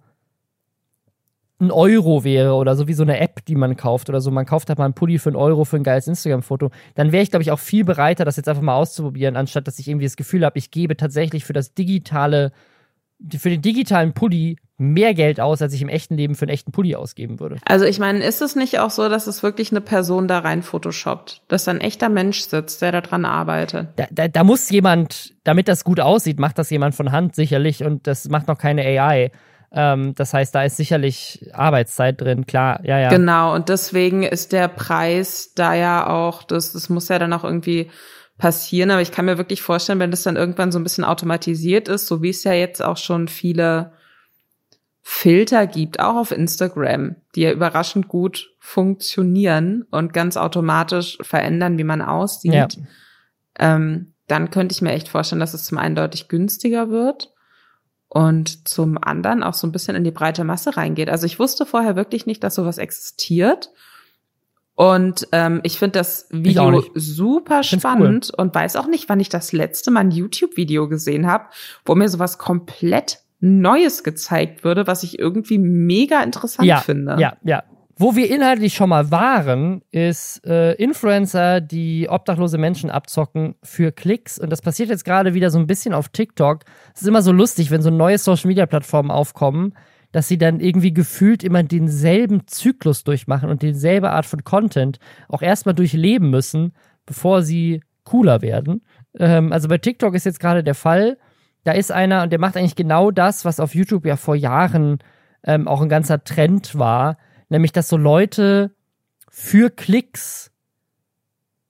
[1.61, 4.47] ein Euro wäre oder so wie so eine App, die man kauft oder so, man
[4.47, 7.31] kauft halt mal einen Pulli für einen Euro für ein geiles Instagram-Foto, dann wäre ich,
[7.31, 10.17] glaube ich, auch viel bereiter, das jetzt einfach mal auszuprobieren, anstatt dass ich irgendwie das
[10.17, 12.53] Gefühl habe, ich gebe tatsächlich für das digitale,
[13.37, 16.73] für den digitalen Pulli mehr Geld aus, als ich im echten Leben für einen echten
[16.73, 17.59] Pulli ausgeben würde.
[17.67, 20.63] Also ich meine, ist es nicht auch so, dass es wirklich eine Person da rein
[20.63, 23.89] photoshoppt, dass da ein echter Mensch sitzt, der daran arbeitet?
[23.97, 27.85] Da, da, da muss jemand, damit das gut aussieht, macht das jemand von Hand sicherlich
[27.85, 29.31] und das macht noch keine AI.
[29.73, 33.09] Ähm, das heißt, da ist sicherlich Arbeitszeit drin, klar, ja, ja.
[33.09, 37.45] Genau, und deswegen ist der Preis da ja auch, das, das muss ja dann auch
[37.45, 37.89] irgendwie
[38.37, 41.89] passieren, aber ich kann mir wirklich vorstellen, wenn das dann irgendwann so ein bisschen automatisiert
[41.89, 43.93] ist, so wie es ja jetzt auch schon viele
[45.03, 51.85] Filter gibt, auch auf Instagram, die ja überraschend gut funktionieren und ganz automatisch verändern, wie
[51.85, 52.67] man aussieht, ja.
[53.59, 57.33] ähm, dann könnte ich mir echt vorstellen, dass es zum einen deutlich günstiger wird
[58.11, 61.09] und zum anderen auch so ein bisschen in die breite Masse reingeht.
[61.09, 63.71] Also ich wusste vorher wirklich nicht, dass sowas existiert.
[64.75, 68.43] Und ähm, ich finde das Video super spannend cool.
[68.43, 71.45] und weiß auch nicht, wann ich das letzte Mal ein YouTube-Video gesehen habe,
[71.85, 77.17] wo mir sowas komplett Neues gezeigt würde, was ich irgendwie mega interessant ja, finde.
[77.21, 77.63] Ja, ja.
[78.03, 84.39] Wo wir inhaltlich schon mal waren, ist äh, Influencer, die obdachlose Menschen abzocken für Klicks.
[84.39, 86.65] Und das passiert jetzt gerade wieder so ein bisschen auf TikTok.
[86.95, 89.75] Es ist immer so lustig, wenn so neue Social-Media-Plattformen aufkommen,
[90.13, 94.99] dass sie dann irgendwie gefühlt immer denselben Zyklus durchmachen und dieselbe Art von Content
[95.29, 96.73] auch erstmal durchleben müssen,
[97.05, 98.81] bevor sie cooler werden.
[99.19, 101.19] Ähm, also bei TikTok ist jetzt gerade der Fall.
[101.65, 105.01] Da ist einer und der macht eigentlich genau das, was auf YouTube ja vor Jahren
[105.45, 107.19] ähm, auch ein ganzer Trend war
[107.51, 108.71] nämlich dass so Leute
[109.29, 110.51] für Klicks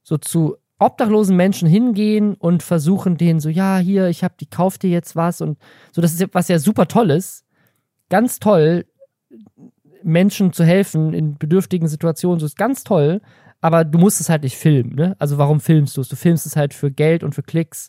[0.02, 4.78] so zu obdachlosen Menschen hingehen und versuchen denen so, ja, hier, ich hab die, kauf
[4.78, 5.58] dir jetzt was und
[5.92, 7.44] so, das ist was ja super toll ist.
[8.08, 8.86] Ganz toll,
[10.02, 13.20] Menschen zu helfen in bedürftigen Situationen, so ist ganz toll,
[13.60, 15.16] aber du musst es halt nicht filmen, ne?
[15.18, 16.08] Also warum filmst du es?
[16.08, 17.88] Du filmst es halt für Geld und für Klicks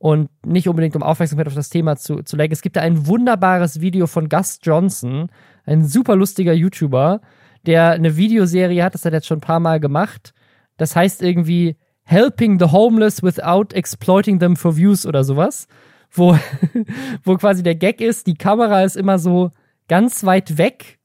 [0.00, 2.54] und nicht unbedingt um Aufmerksamkeit auf das Thema zu, zu lenken.
[2.54, 5.30] Es gibt da ein wunderbares Video von Gus Johnson,
[5.66, 7.20] ein super lustiger YouTuber,
[7.66, 10.32] der eine Videoserie hat, das hat er jetzt schon ein paar Mal gemacht.
[10.78, 15.68] Das heißt irgendwie Helping the Homeless without exploiting them for views oder sowas.
[16.10, 16.34] Wo,
[17.22, 19.50] wo quasi der Gag ist, die Kamera ist immer so
[19.86, 20.98] ganz weit weg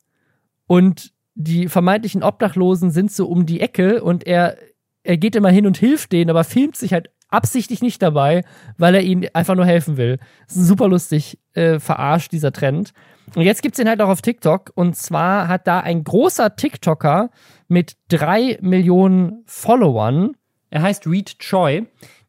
[0.67, 4.57] und die vermeintlichen Obdachlosen sind so um die Ecke und er,
[5.03, 8.43] er geht immer hin und hilft denen, aber filmt sich halt absichtlich nicht dabei,
[8.77, 10.17] weil er ihnen einfach nur helfen will.
[10.47, 12.93] Das ist super lustig äh, verarscht, dieser Trend.
[13.35, 14.71] Und jetzt gibt's den halt auch auf TikTok.
[14.75, 17.29] Und zwar hat da ein großer TikToker
[17.67, 20.35] mit drei Millionen Followern,
[20.69, 21.85] er heißt Reed Choi,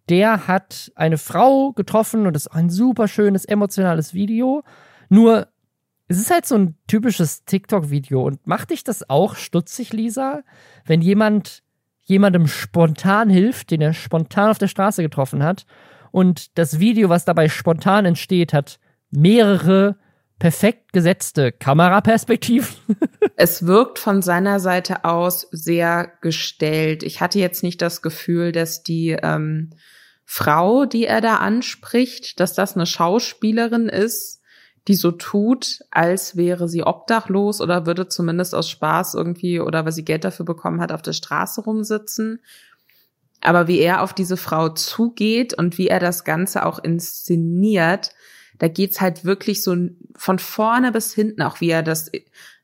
[0.08, 4.62] der hat eine Frau getroffen und das ist ein super schönes, emotionales Video.
[5.08, 5.48] Nur,
[6.08, 8.22] es ist halt so ein typisches TikTok-Video.
[8.22, 10.42] Und macht dich das auch stutzig, Lisa,
[10.84, 11.64] wenn jemand
[12.06, 15.66] jemandem spontan hilft, den er spontan auf der Straße getroffen hat.
[16.12, 18.78] Und das Video, was dabei spontan entsteht, hat
[19.10, 19.96] mehrere
[20.38, 22.76] perfekt gesetzte Kameraperspektiven.
[23.36, 27.02] es wirkt von seiner Seite aus sehr gestellt.
[27.02, 29.70] Ich hatte jetzt nicht das Gefühl, dass die ähm,
[30.24, 34.35] Frau, die er da anspricht, dass das eine Schauspielerin ist,
[34.88, 39.92] die so tut, als wäre sie obdachlos oder würde zumindest aus Spaß irgendwie oder weil
[39.92, 42.40] sie Geld dafür bekommen hat, auf der Straße rumsitzen.
[43.40, 48.12] Aber wie er auf diese Frau zugeht und wie er das Ganze auch inszeniert,
[48.58, 49.76] da geht's halt wirklich so
[50.16, 52.10] von vorne bis hinten, auch wie er das,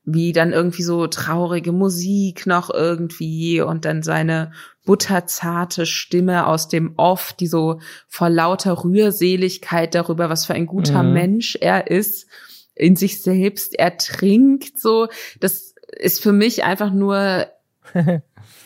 [0.05, 4.51] wie dann irgendwie so traurige Musik noch irgendwie und dann seine
[4.85, 11.03] butterzarte Stimme aus dem Off, die so vor lauter Rührseligkeit darüber, was für ein guter
[11.03, 11.13] mhm.
[11.13, 12.27] Mensch er ist,
[12.75, 15.07] in sich selbst ertrinkt, so.
[15.39, 17.47] Das ist für mich einfach nur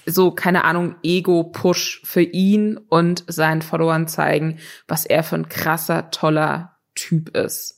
[0.05, 6.09] so, keine Ahnung, Ego-Push für ihn und seinen Followern zeigen, was er für ein krasser,
[6.09, 7.76] toller Typ ist.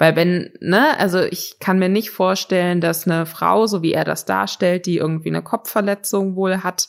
[0.00, 4.04] Weil wenn, ne, also ich kann mir nicht vorstellen, dass eine Frau, so wie er
[4.04, 6.88] das darstellt, die irgendwie eine Kopfverletzung wohl hat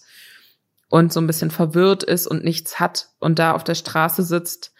[0.87, 4.73] und so ein bisschen verwirrt ist und nichts hat und da auf der Straße sitzt,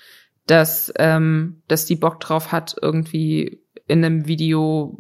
[0.48, 4.98] dass, ähm, dass die Bock drauf hat, irgendwie in einem Video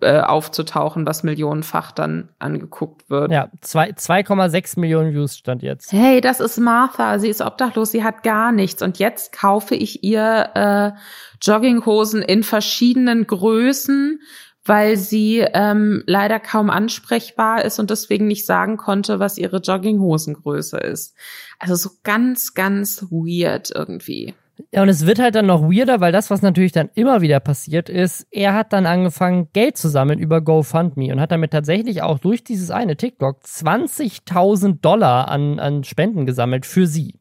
[0.00, 3.30] äh, aufzutauchen, was millionenfach dann angeguckt wird.
[3.30, 5.92] Ja, 2,6 Millionen Views stand jetzt.
[5.92, 10.04] Hey, das ist Martha, sie ist obdachlos, sie hat gar nichts und jetzt kaufe ich
[10.04, 10.98] ihr äh,
[11.40, 14.20] Jogginghosen in verschiedenen Größen,
[14.64, 20.78] weil sie ähm, leider kaum ansprechbar ist und deswegen nicht sagen konnte, was ihre Jogginghosengröße
[20.78, 21.14] ist.
[21.58, 24.34] Also so ganz, ganz weird irgendwie.
[24.72, 27.40] Ja, und es wird halt dann noch weirder, weil das, was natürlich dann immer wieder
[27.40, 32.02] passiert ist, er hat dann angefangen, Geld zu sammeln über GoFundMe und hat damit tatsächlich
[32.02, 37.14] auch durch dieses eine TikTok 20.000 Dollar an, an Spenden gesammelt für sie.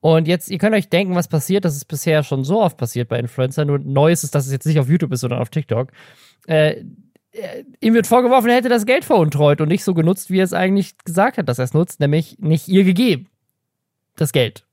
[0.00, 1.64] Und jetzt, ihr könnt euch denken, was passiert.
[1.64, 3.68] Das ist bisher schon so oft passiert bei Influencern.
[3.68, 5.92] Nur neu ist dass es jetzt nicht auf YouTube ist, sondern auf TikTok.
[6.48, 6.82] Äh,
[7.32, 10.44] äh, ihm wird vorgeworfen, er hätte das Geld veruntreut und nicht so genutzt, wie er
[10.44, 13.28] es eigentlich gesagt hat, dass er es nutzt, nämlich nicht ihr gegeben.
[14.16, 14.66] Das Geld.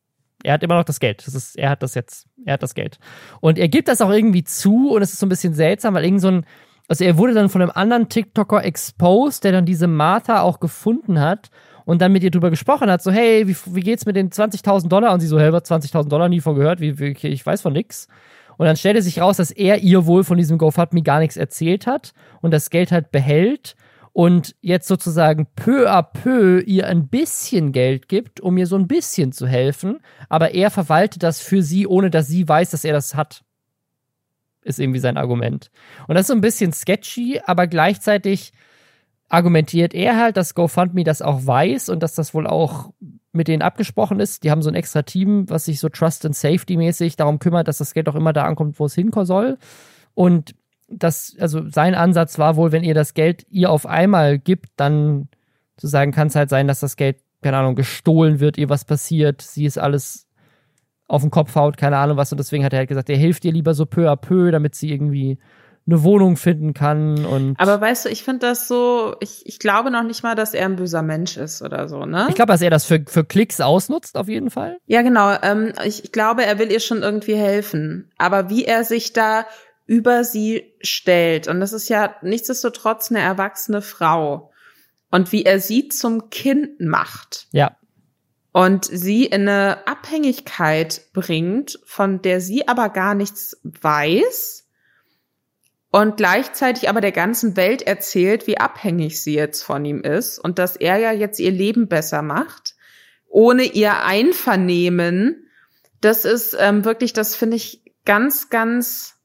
[0.44, 1.26] Er hat immer noch das Geld.
[1.26, 2.98] Das ist, er hat das jetzt, er hat das Geld.
[3.42, 6.06] Und er gibt das auch irgendwie zu und es ist so ein bisschen seltsam, weil
[6.06, 6.46] irgend so ein,
[6.88, 11.20] also er wurde dann von einem anderen TikToker exposed, der dann diese Martha auch gefunden
[11.20, 11.50] hat
[11.86, 14.88] und dann mit ihr drüber gesprochen hat, so, hey, wie, wie geht's mit den 20.000
[14.88, 15.14] Dollar?
[15.14, 17.74] Und sie so, hey, was 20.000 Dollar nie von gehört, wie, wie, ich weiß von
[17.74, 18.08] nix.
[18.58, 21.88] Und dann stellte sich raus, dass er ihr wohl von diesem GoFundMe gar nichts erzählt
[21.88, 23.76] hat und das Geld halt behält
[24.14, 28.88] und jetzt sozusagen peu à peu ihr ein bisschen Geld gibt, um ihr so ein
[28.88, 32.93] bisschen zu helfen, aber er verwaltet das für sie, ohne dass sie weiß, dass er
[32.93, 33.43] das hat.
[34.62, 35.72] Ist irgendwie sein Argument.
[36.07, 38.51] Und das ist so ein bisschen sketchy, aber gleichzeitig
[39.30, 42.91] argumentiert er halt, dass GoFundMe das auch weiß und dass das wohl auch
[43.32, 44.43] mit denen abgesprochen ist.
[44.43, 47.68] Die haben so ein extra Team, was sich so Trust and Safety mäßig darum kümmert,
[47.68, 49.57] dass das Geld auch immer da ankommt, wo es hinkommen soll.
[50.16, 50.55] Und
[50.92, 55.30] das, also sein Ansatz war wohl, wenn ihr das Geld ihr auf einmal gibt, dann
[55.78, 58.86] zu sagen, kann es halt sein, dass das Geld, keine Ahnung, gestohlen wird, ihr was
[58.86, 60.28] passiert, sie ist alles
[61.08, 62.32] auf den Kopf haut, keine Ahnung was.
[62.32, 64.76] Und deswegen hat er halt gesagt, er hilft ihr lieber so peu à peu, damit
[64.76, 65.40] sie irgendwie
[65.88, 67.60] eine Wohnung finden kann und.
[67.60, 70.66] Aber weißt du, ich finde das so, ich, ich glaube noch nicht mal, dass er
[70.66, 72.28] ein böser Mensch ist oder so, ne?
[72.30, 74.78] Ich glaube, dass er das für, für Klicks ausnutzt, auf jeden Fall.
[74.86, 75.36] Ja, genau.
[75.42, 78.12] Ähm, ich, ich glaube, er will ihr schon irgendwie helfen.
[78.18, 79.46] Aber wie er sich da
[79.90, 84.52] über sie stellt, und das ist ja nichtsdestotrotz eine erwachsene Frau,
[85.10, 87.48] und wie er sie zum Kind macht.
[87.52, 87.76] Ja.
[88.52, 94.68] Und sie in eine Abhängigkeit bringt, von der sie aber gar nichts weiß
[95.90, 100.60] und gleichzeitig aber der ganzen Welt erzählt, wie abhängig sie jetzt von ihm ist und
[100.60, 102.76] dass er ja jetzt ihr Leben besser macht,
[103.28, 105.48] ohne ihr Einvernehmen.
[106.00, 109.18] Das ist ähm, wirklich, das finde ich ganz, ganz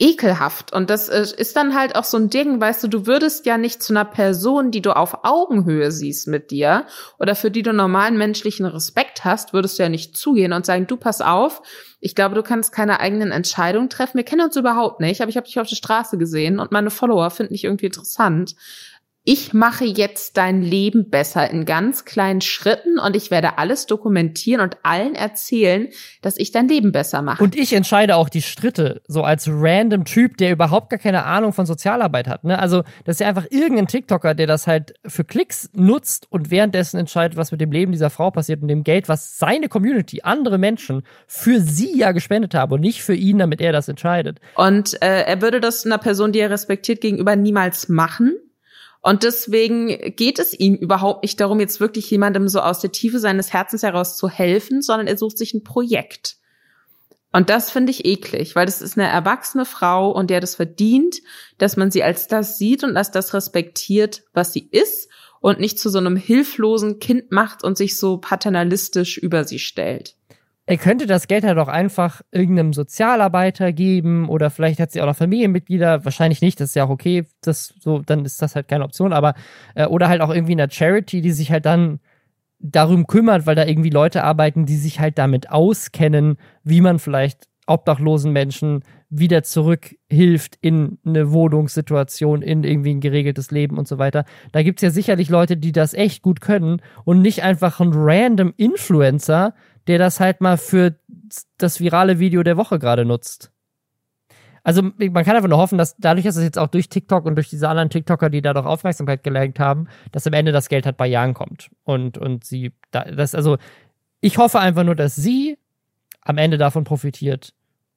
[0.00, 0.72] ekelhaft.
[0.72, 3.58] Und das äh, ist dann halt auch so ein Ding, weißt du, du würdest ja
[3.58, 6.86] nicht zu einer Person, die du auf Augenhöhe siehst mit dir
[7.18, 10.86] oder für die du normalen menschlichen Respekt hast, würdest du ja nicht zugehen und sagen,
[10.86, 11.62] du pass auf,
[12.00, 14.16] ich glaube, du kannst keine eigenen Entscheidungen treffen.
[14.16, 16.90] Wir kennen uns überhaupt nicht, aber ich habe dich auf der Straße gesehen und meine
[16.90, 18.56] Follower finden dich irgendwie interessant
[19.24, 24.62] ich mache jetzt dein Leben besser in ganz kleinen Schritten und ich werde alles dokumentieren
[24.62, 25.88] und allen erzählen,
[26.22, 27.42] dass ich dein Leben besser mache.
[27.42, 31.52] Und ich entscheide auch die Schritte, so als random Typ, der überhaupt gar keine Ahnung
[31.52, 32.44] von Sozialarbeit hat.
[32.44, 32.58] Ne?
[32.58, 36.98] Also, das ist ja einfach irgendein TikToker, der das halt für Klicks nutzt und währenddessen
[36.98, 40.56] entscheidet, was mit dem Leben dieser Frau passiert und dem Geld, was seine Community, andere
[40.56, 44.40] Menschen für sie ja gespendet haben und nicht für ihn, damit er das entscheidet.
[44.54, 48.34] Und äh, er würde das einer Person, die er respektiert, gegenüber niemals machen
[49.02, 53.18] und deswegen geht es ihm überhaupt nicht darum, jetzt wirklich jemandem so aus der Tiefe
[53.18, 56.36] seines Herzens heraus zu helfen, sondern er sucht sich ein Projekt.
[57.32, 61.20] Und das finde ich eklig, weil das ist eine erwachsene Frau und der das verdient,
[61.58, 65.08] dass man sie als das sieht und als das respektiert, was sie ist
[65.40, 70.16] und nicht zu so einem hilflosen Kind macht und sich so paternalistisch über sie stellt.
[70.70, 75.06] Er könnte das Geld halt auch einfach irgendeinem Sozialarbeiter geben oder vielleicht hat sie auch
[75.06, 78.68] noch Familienmitglieder, wahrscheinlich nicht, das ist ja auch okay, das so, dann ist das halt
[78.68, 79.34] keine Option, aber
[79.74, 81.98] äh, oder halt auch irgendwie einer Charity, die sich halt dann
[82.60, 87.48] darum kümmert, weil da irgendwie Leute arbeiten, die sich halt damit auskennen, wie man vielleicht
[87.66, 94.24] obdachlosen Menschen wieder zurückhilft in eine Wohnungssituation, in irgendwie ein geregeltes Leben und so weiter.
[94.52, 98.54] Da gibt's ja sicherlich Leute, die das echt gut können und nicht einfach ein random
[98.56, 99.54] Influencer,
[99.86, 100.94] der das halt mal für
[101.58, 103.50] das virale Video der Woche gerade nutzt.
[104.62, 107.34] Also man kann einfach nur hoffen, dass dadurch, dass es jetzt auch durch TikTok und
[107.34, 110.84] durch diese anderen TikToker, die da doch Aufmerksamkeit gelenkt haben, dass am Ende das Geld
[110.84, 111.70] halt bei Jahren kommt.
[111.84, 113.56] Und, und sie, das, also
[114.20, 115.56] ich hoffe einfach nur, dass sie
[116.20, 117.54] am Ende davon profitiert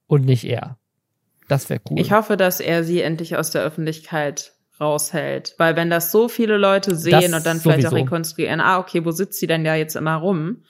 [0.08, 0.78] und nicht er.
[1.50, 2.00] Das wäre cool.
[2.00, 5.56] Ich hoffe, dass er sie endlich aus der Öffentlichkeit raushält.
[5.58, 7.96] Weil wenn das so viele Leute sehen das und dann vielleicht sowieso.
[7.96, 10.64] auch rekonstruieren, ah, okay, wo sitzt sie denn ja jetzt immer rum?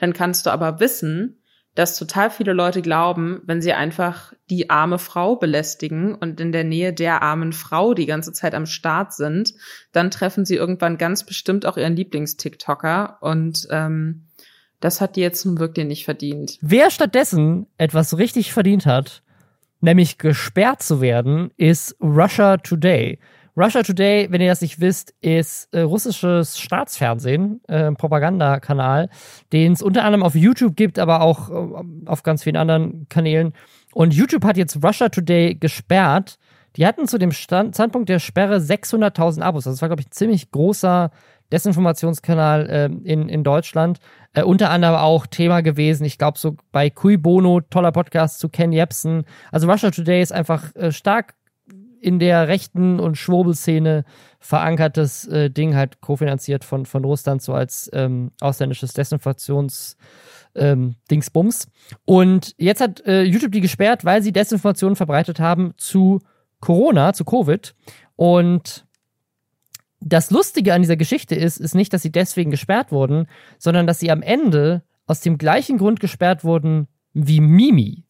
[0.00, 1.42] Dann kannst du aber wissen,
[1.74, 6.64] dass total viele Leute glauben, wenn sie einfach die arme Frau belästigen und in der
[6.64, 9.54] Nähe der armen Frau die ganze Zeit am Start sind,
[9.92, 14.26] dann treffen sie irgendwann ganz bestimmt auch ihren Lieblings-TikToker und ähm,
[14.80, 16.58] das hat die jetzt nun wirklich nicht verdient.
[16.62, 19.22] Wer stattdessen etwas richtig verdient hat,
[19.80, 23.18] nämlich gesperrt zu werden, ist Russia Today.
[23.56, 29.08] Russia Today, wenn ihr das nicht wisst, ist äh, russisches Staatsfernsehen, äh, Propagandakanal,
[29.52, 33.52] den es unter anderem auf YouTube gibt, aber auch äh, auf ganz vielen anderen Kanälen.
[33.92, 36.38] Und YouTube hat jetzt Russia Today gesperrt.
[36.76, 39.64] Die hatten zu dem Stand Standpunkt der Sperre 600.000 Abos.
[39.64, 41.10] Das war, glaube ich, ein ziemlich großer
[41.52, 43.98] Desinformationskanal äh, in, in Deutschland.
[44.32, 48.48] Äh, unter anderem auch Thema gewesen, ich glaube, so bei Kui Bono, toller Podcast zu
[48.48, 49.24] Ken Jebsen.
[49.50, 51.34] Also Russia Today ist einfach äh, stark
[52.00, 54.04] in der rechten und Schwurbelszene
[54.38, 59.96] verankertes äh, Ding, halt kofinanziert von, von Russland, so als ähm, ausländisches Desinformations-
[60.54, 61.68] ähm, Dingsbums.
[62.04, 66.20] Und jetzt hat äh, YouTube die gesperrt, weil sie Desinformationen verbreitet haben zu
[66.60, 67.74] Corona, zu Covid.
[68.16, 68.86] Und
[70.00, 73.26] das Lustige an dieser Geschichte ist, ist nicht, dass sie deswegen gesperrt wurden,
[73.58, 78.04] sondern dass sie am Ende aus dem gleichen Grund gesperrt wurden wie Mimi.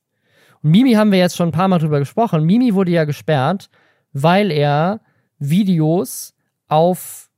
[0.62, 2.44] Mimi haben wir jetzt schon ein paar Mal drüber gesprochen.
[2.44, 3.70] Mimi wurde ja gesperrt,
[4.12, 5.00] weil er
[5.38, 6.34] Videos
[6.68, 7.30] auf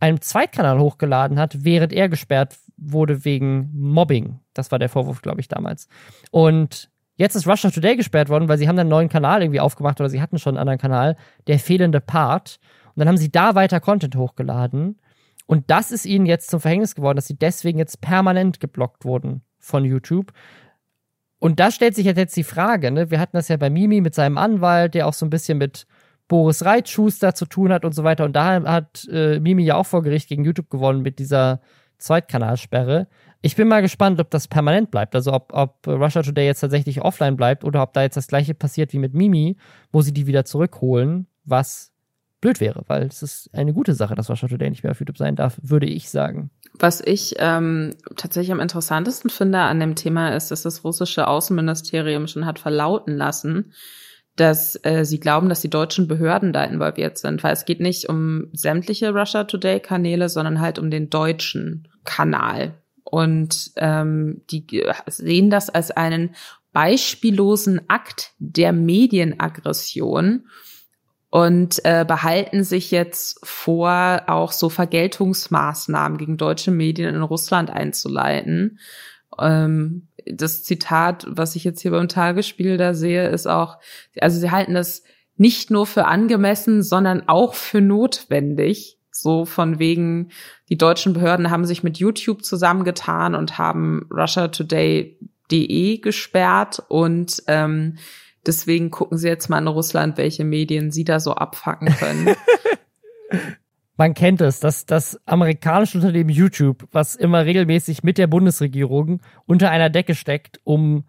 [0.00, 4.40] einem Zweitkanal hochgeladen hat, während er gesperrt wurde wegen Mobbing.
[4.52, 5.88] Das war der Vorwurf, glaube ich, damals.
[6.30, 10.00] Und jetzt ist Russia Today gesperrt worden, weil sie haben einen neuen Kanal irgendwie aufgemacht
[10.00, 12.58] oder sie hatten schon einen anderen Kanal, der fehlende Part.
[12.94, 14.98] Und dann haben sie da weiter Content hochgeladen.
[15.46, 19.42] Und das ist ihnen jetzt zum Verhängnis geworden, dass sie deswegen jetzt permanent geblockt wurden
[19.58, 20.32] von YouTube.
[21.44, 23.10] Und da stellt sich jetzt die Frage, ne?
[23.10, 25.86] wir hatten das ja bei Mimi mit seinem Anwalt, der auch so ein bisschen mit
[26.26, 28.24] Boris Reitschuster zu tun hat und so weiter.
[28.24, 31.60] Und da hat äh, Mimi ja auch vor Gericht gegen YouTube gewonnen mit dieser
[31.98, 33.08] Zweitkanalsperre.
[33.42, 35.14] Ich bin mal gespannt, ob das permanent bleibt.
[35.14, 38.54] Also ob, ob Russia Today jetzt tatsächlich offline bleibt oder ob da jetzt das gleiche
[38.54, 39.58] passiert wie mit Mimi,
[39.92, 41.92] wo sie die wieder zurückholen, was
[42.44, 45.16] blöd wäre, weil es ist eine gute Sache, dass Russia Today nicht mehr auf YouTube
[45.16, 46.50] sein darf, würde ich sagen.
[46.78, 52.26] Was ich ähm, tatsächlich am interessantesten finde an dem Thema ist, dass das russische Außenministerium
[52.26, 53.72] schon hat verlauten lassen,
[54.36, 58.10] dass äh, sie glauben, dass die deutschen Behörden da involviert sind, weil es geht nicht
[58.10, 62.74] um sämtliche Russia Today Kanäle, sondern halt um den deutschen Kanal.
[63.04, 66.34] Und ähm, die sehen das als einen
[66.74, 70.44] beispiellosen Akt der Medienaggression
[71.34, 78.78] und äh, behalten sich jetzt vor, auch so Vergeltungsmaßnahmen gegen deutsche Medien in Russland einzuleiten.
[79.40, 83.78] Ähm, das Zitat, was ich jetzt hier beim Tagesspiel da sehe, ist auch,
[84.20, 85.02] also sie halten das
[85.36, 89.00] nicht nur für angemessen, sondern auch für notwendig.
[89.10, 90.28] So von wegen,
[90.68, 97.98] die deutschen Behörden haben sich mit YouTube zusammengetan und haben RussiaToday.de gesperrt und ähm,
[98.46, 102.36] Deswegen gucken Sie jetzt mal in Russland, welche Medien Sie da so abfacken können.
[103.96, 109.70] Man kennt es, dass das amerikanische Unternehmen YouTube, was immer regelmäßig mit der Bundesregierung unter
[109.70, 111.04] einer Decke steckt, um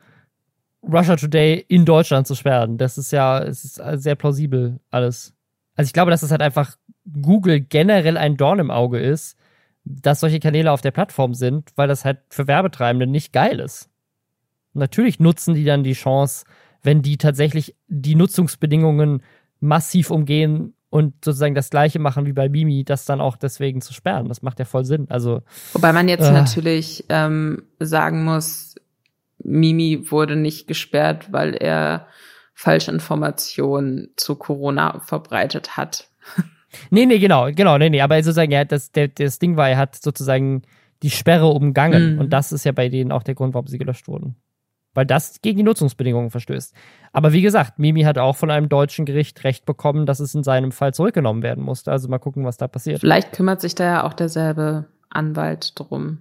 [0.83, 2.77] Russia Today in Deutschland zu sperren.
[2.77, 5.33] Das ist ja, es ist sehr plausibel alles.
[5.75, 6.77] Also ich glaube, dass es halt einfach
[7.11, 9.35] Google generell ein Dorn im Auge ist,
[9.83, 13.89] dass solche Kanäle auf der Plattform sind, weil das halt für Werbetreibende nicht geil ist.
[14.73, 16.45] Natürlich nutzen die dann die Chance,
[16.85, 19.23] wenn die tatsächlich die Nutzungsbedingungen
[19.59, 23.93] massiv umgehen und sozusagen das gleiche machen wie bei Mimi, das dann auch deswegen zu
[23.93, 24.29] sperren.
[24.29, 25.07] Das macht ja voll Sinn.
[25.09, 25.41] Also
[25.73, 28.75] wobei man jetzt äh, natürlich ähm, sagen muss,
[29.43, 32.07] Mimi wurde nicht gesperrt, weil er
[32.53, 36.09] falsche Informationen zu Corona verbreitet hat.
[36.89, 39.77] Nee, nee, genau, genau, nee, nee, aber sozusagen, ja, das, der, das Ding war, er
[39.77, 40.63] hat sozusagen
[41.03, 42.15] die Sperre umgangen.
[42.15, 42.19] Mhm.
[42.19, 44.35] Und das ist ja bei denen auch der Grund, warum sie gelöscht wurden.
[44.95, 46.73] Weil das gegen die Nutzungsbedingungen verstößt.
[47.11, 50.43] Aber wie gesagt, Mimi hat auch von einem deutschen Gericht Recht bekommen, dass es in
[50.43, 51.91] seinem Fall zurückgenommen werden musste.
[51.91, 53.01] Also mal gucken, was da passiert.
[53.01, 56.19] Vielleicht kümmert sich da ja auch derselbe Anwalt drum.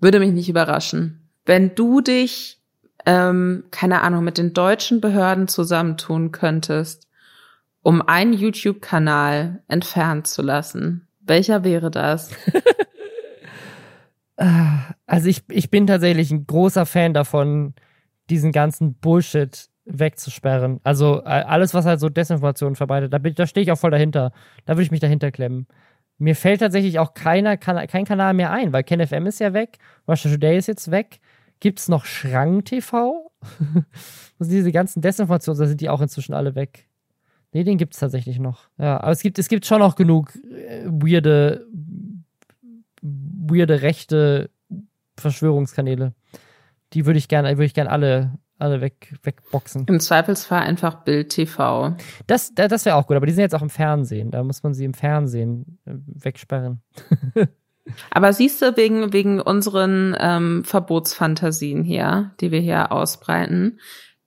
[0.00, 1.28] Würde mich nicht überraschen.
[1.44, 2.60] Wenn du dich,
[3.04, 7.08] ähm, keine Ahnung, mit den deutschen Behörden zusammentun könntest,
[7.82, 12.30] um einen YouTube-Kanal entfernt zu lassen, welcher wäre das?
[15.06, 17.74] Also ich, ich bin tatsächlich ein großer Fan davon,
[18.30, 20.80] diesen ganzen Bullshit wegzusperren.
[20.84, 24.32] Also äh, alles, was halt so Desinformation verbreitet, da, da stehe ich auch voll dahinter.
[24.64, 25.66] Da würde ich mich dahinter klemmen.
[26.18, 30.30] Mir fällt tatsächlich auch keiner, kein Kanal mehr ein, weil KenFM ist ja weg, Russia
[30.30, 31.20] Today ist jetzt weg.
[31.58, 33.30] Gibt es noch Schrank TV?
[34.38, 36.88] also diese ganzen Desinformationen, da sind die auch inzwischen alle weg.
[37.52, 38.68] Nee, den gibt es tatsächlich noch.
[38.78, 41.66] Ja, aber es gibt, es gibt schon noch genug äh, weirde
[43.02, 44.50] weirde rechte
[45.18, 46.14] Verschwörungskanäle.
[46.92, 49.86] Die würde ich gerne, würde ich gerne alle, alle weg, wegboxen.
[49.86, 51.96] Im Zweifelsfall einfach Bild TV.
[52.26, 54.30] Das, das wäre auch gut, aber die sind jetzt auch im Fernsehen.
[54.30, 56.82] Da muss man sie im Fernsehen äh, wegsperren.
[58.10, 63.80] aber siehst du, wegen, wegen unseren ähm, Verbotsfantasien hier, die wir hier ausbreiten,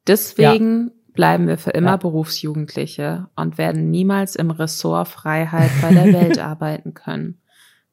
[0.07, 0.93] deswegen ja.
[1.13, 1.97] bleiben wir für immer ja.
[1.97, 7.41] Berufsjugendliche und werden niemals im Ressort Freiheit bei der Welt arbeiten können.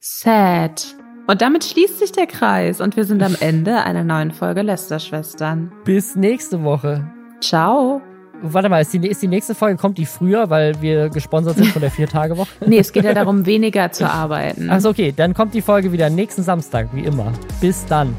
[0.01, 0.97] Sad.
[1.27, 5.73] Und damit schließt sich der Kreis und wir sind am Ende einer neuen Folge Lästerschwestern.
[5.85, 7.09] Bis nächste Woche.
[7.41, 8.03] Ciao.
[8.45, 11.69] Warte mal, ist die, ist die nächste Folge, kommt die früher, weil wir gesponsert sind
[11.69, 12.49] von der Vier-Tage-Woche?
[12.67, 14.69] nee, es geht ja darum, weniger zu arbeiten.
[14.69, 17.33] Also okay, dann kommt die Folge wieder nächsten Samstag, wie immer.
[17.61, 18.17] Bis dann.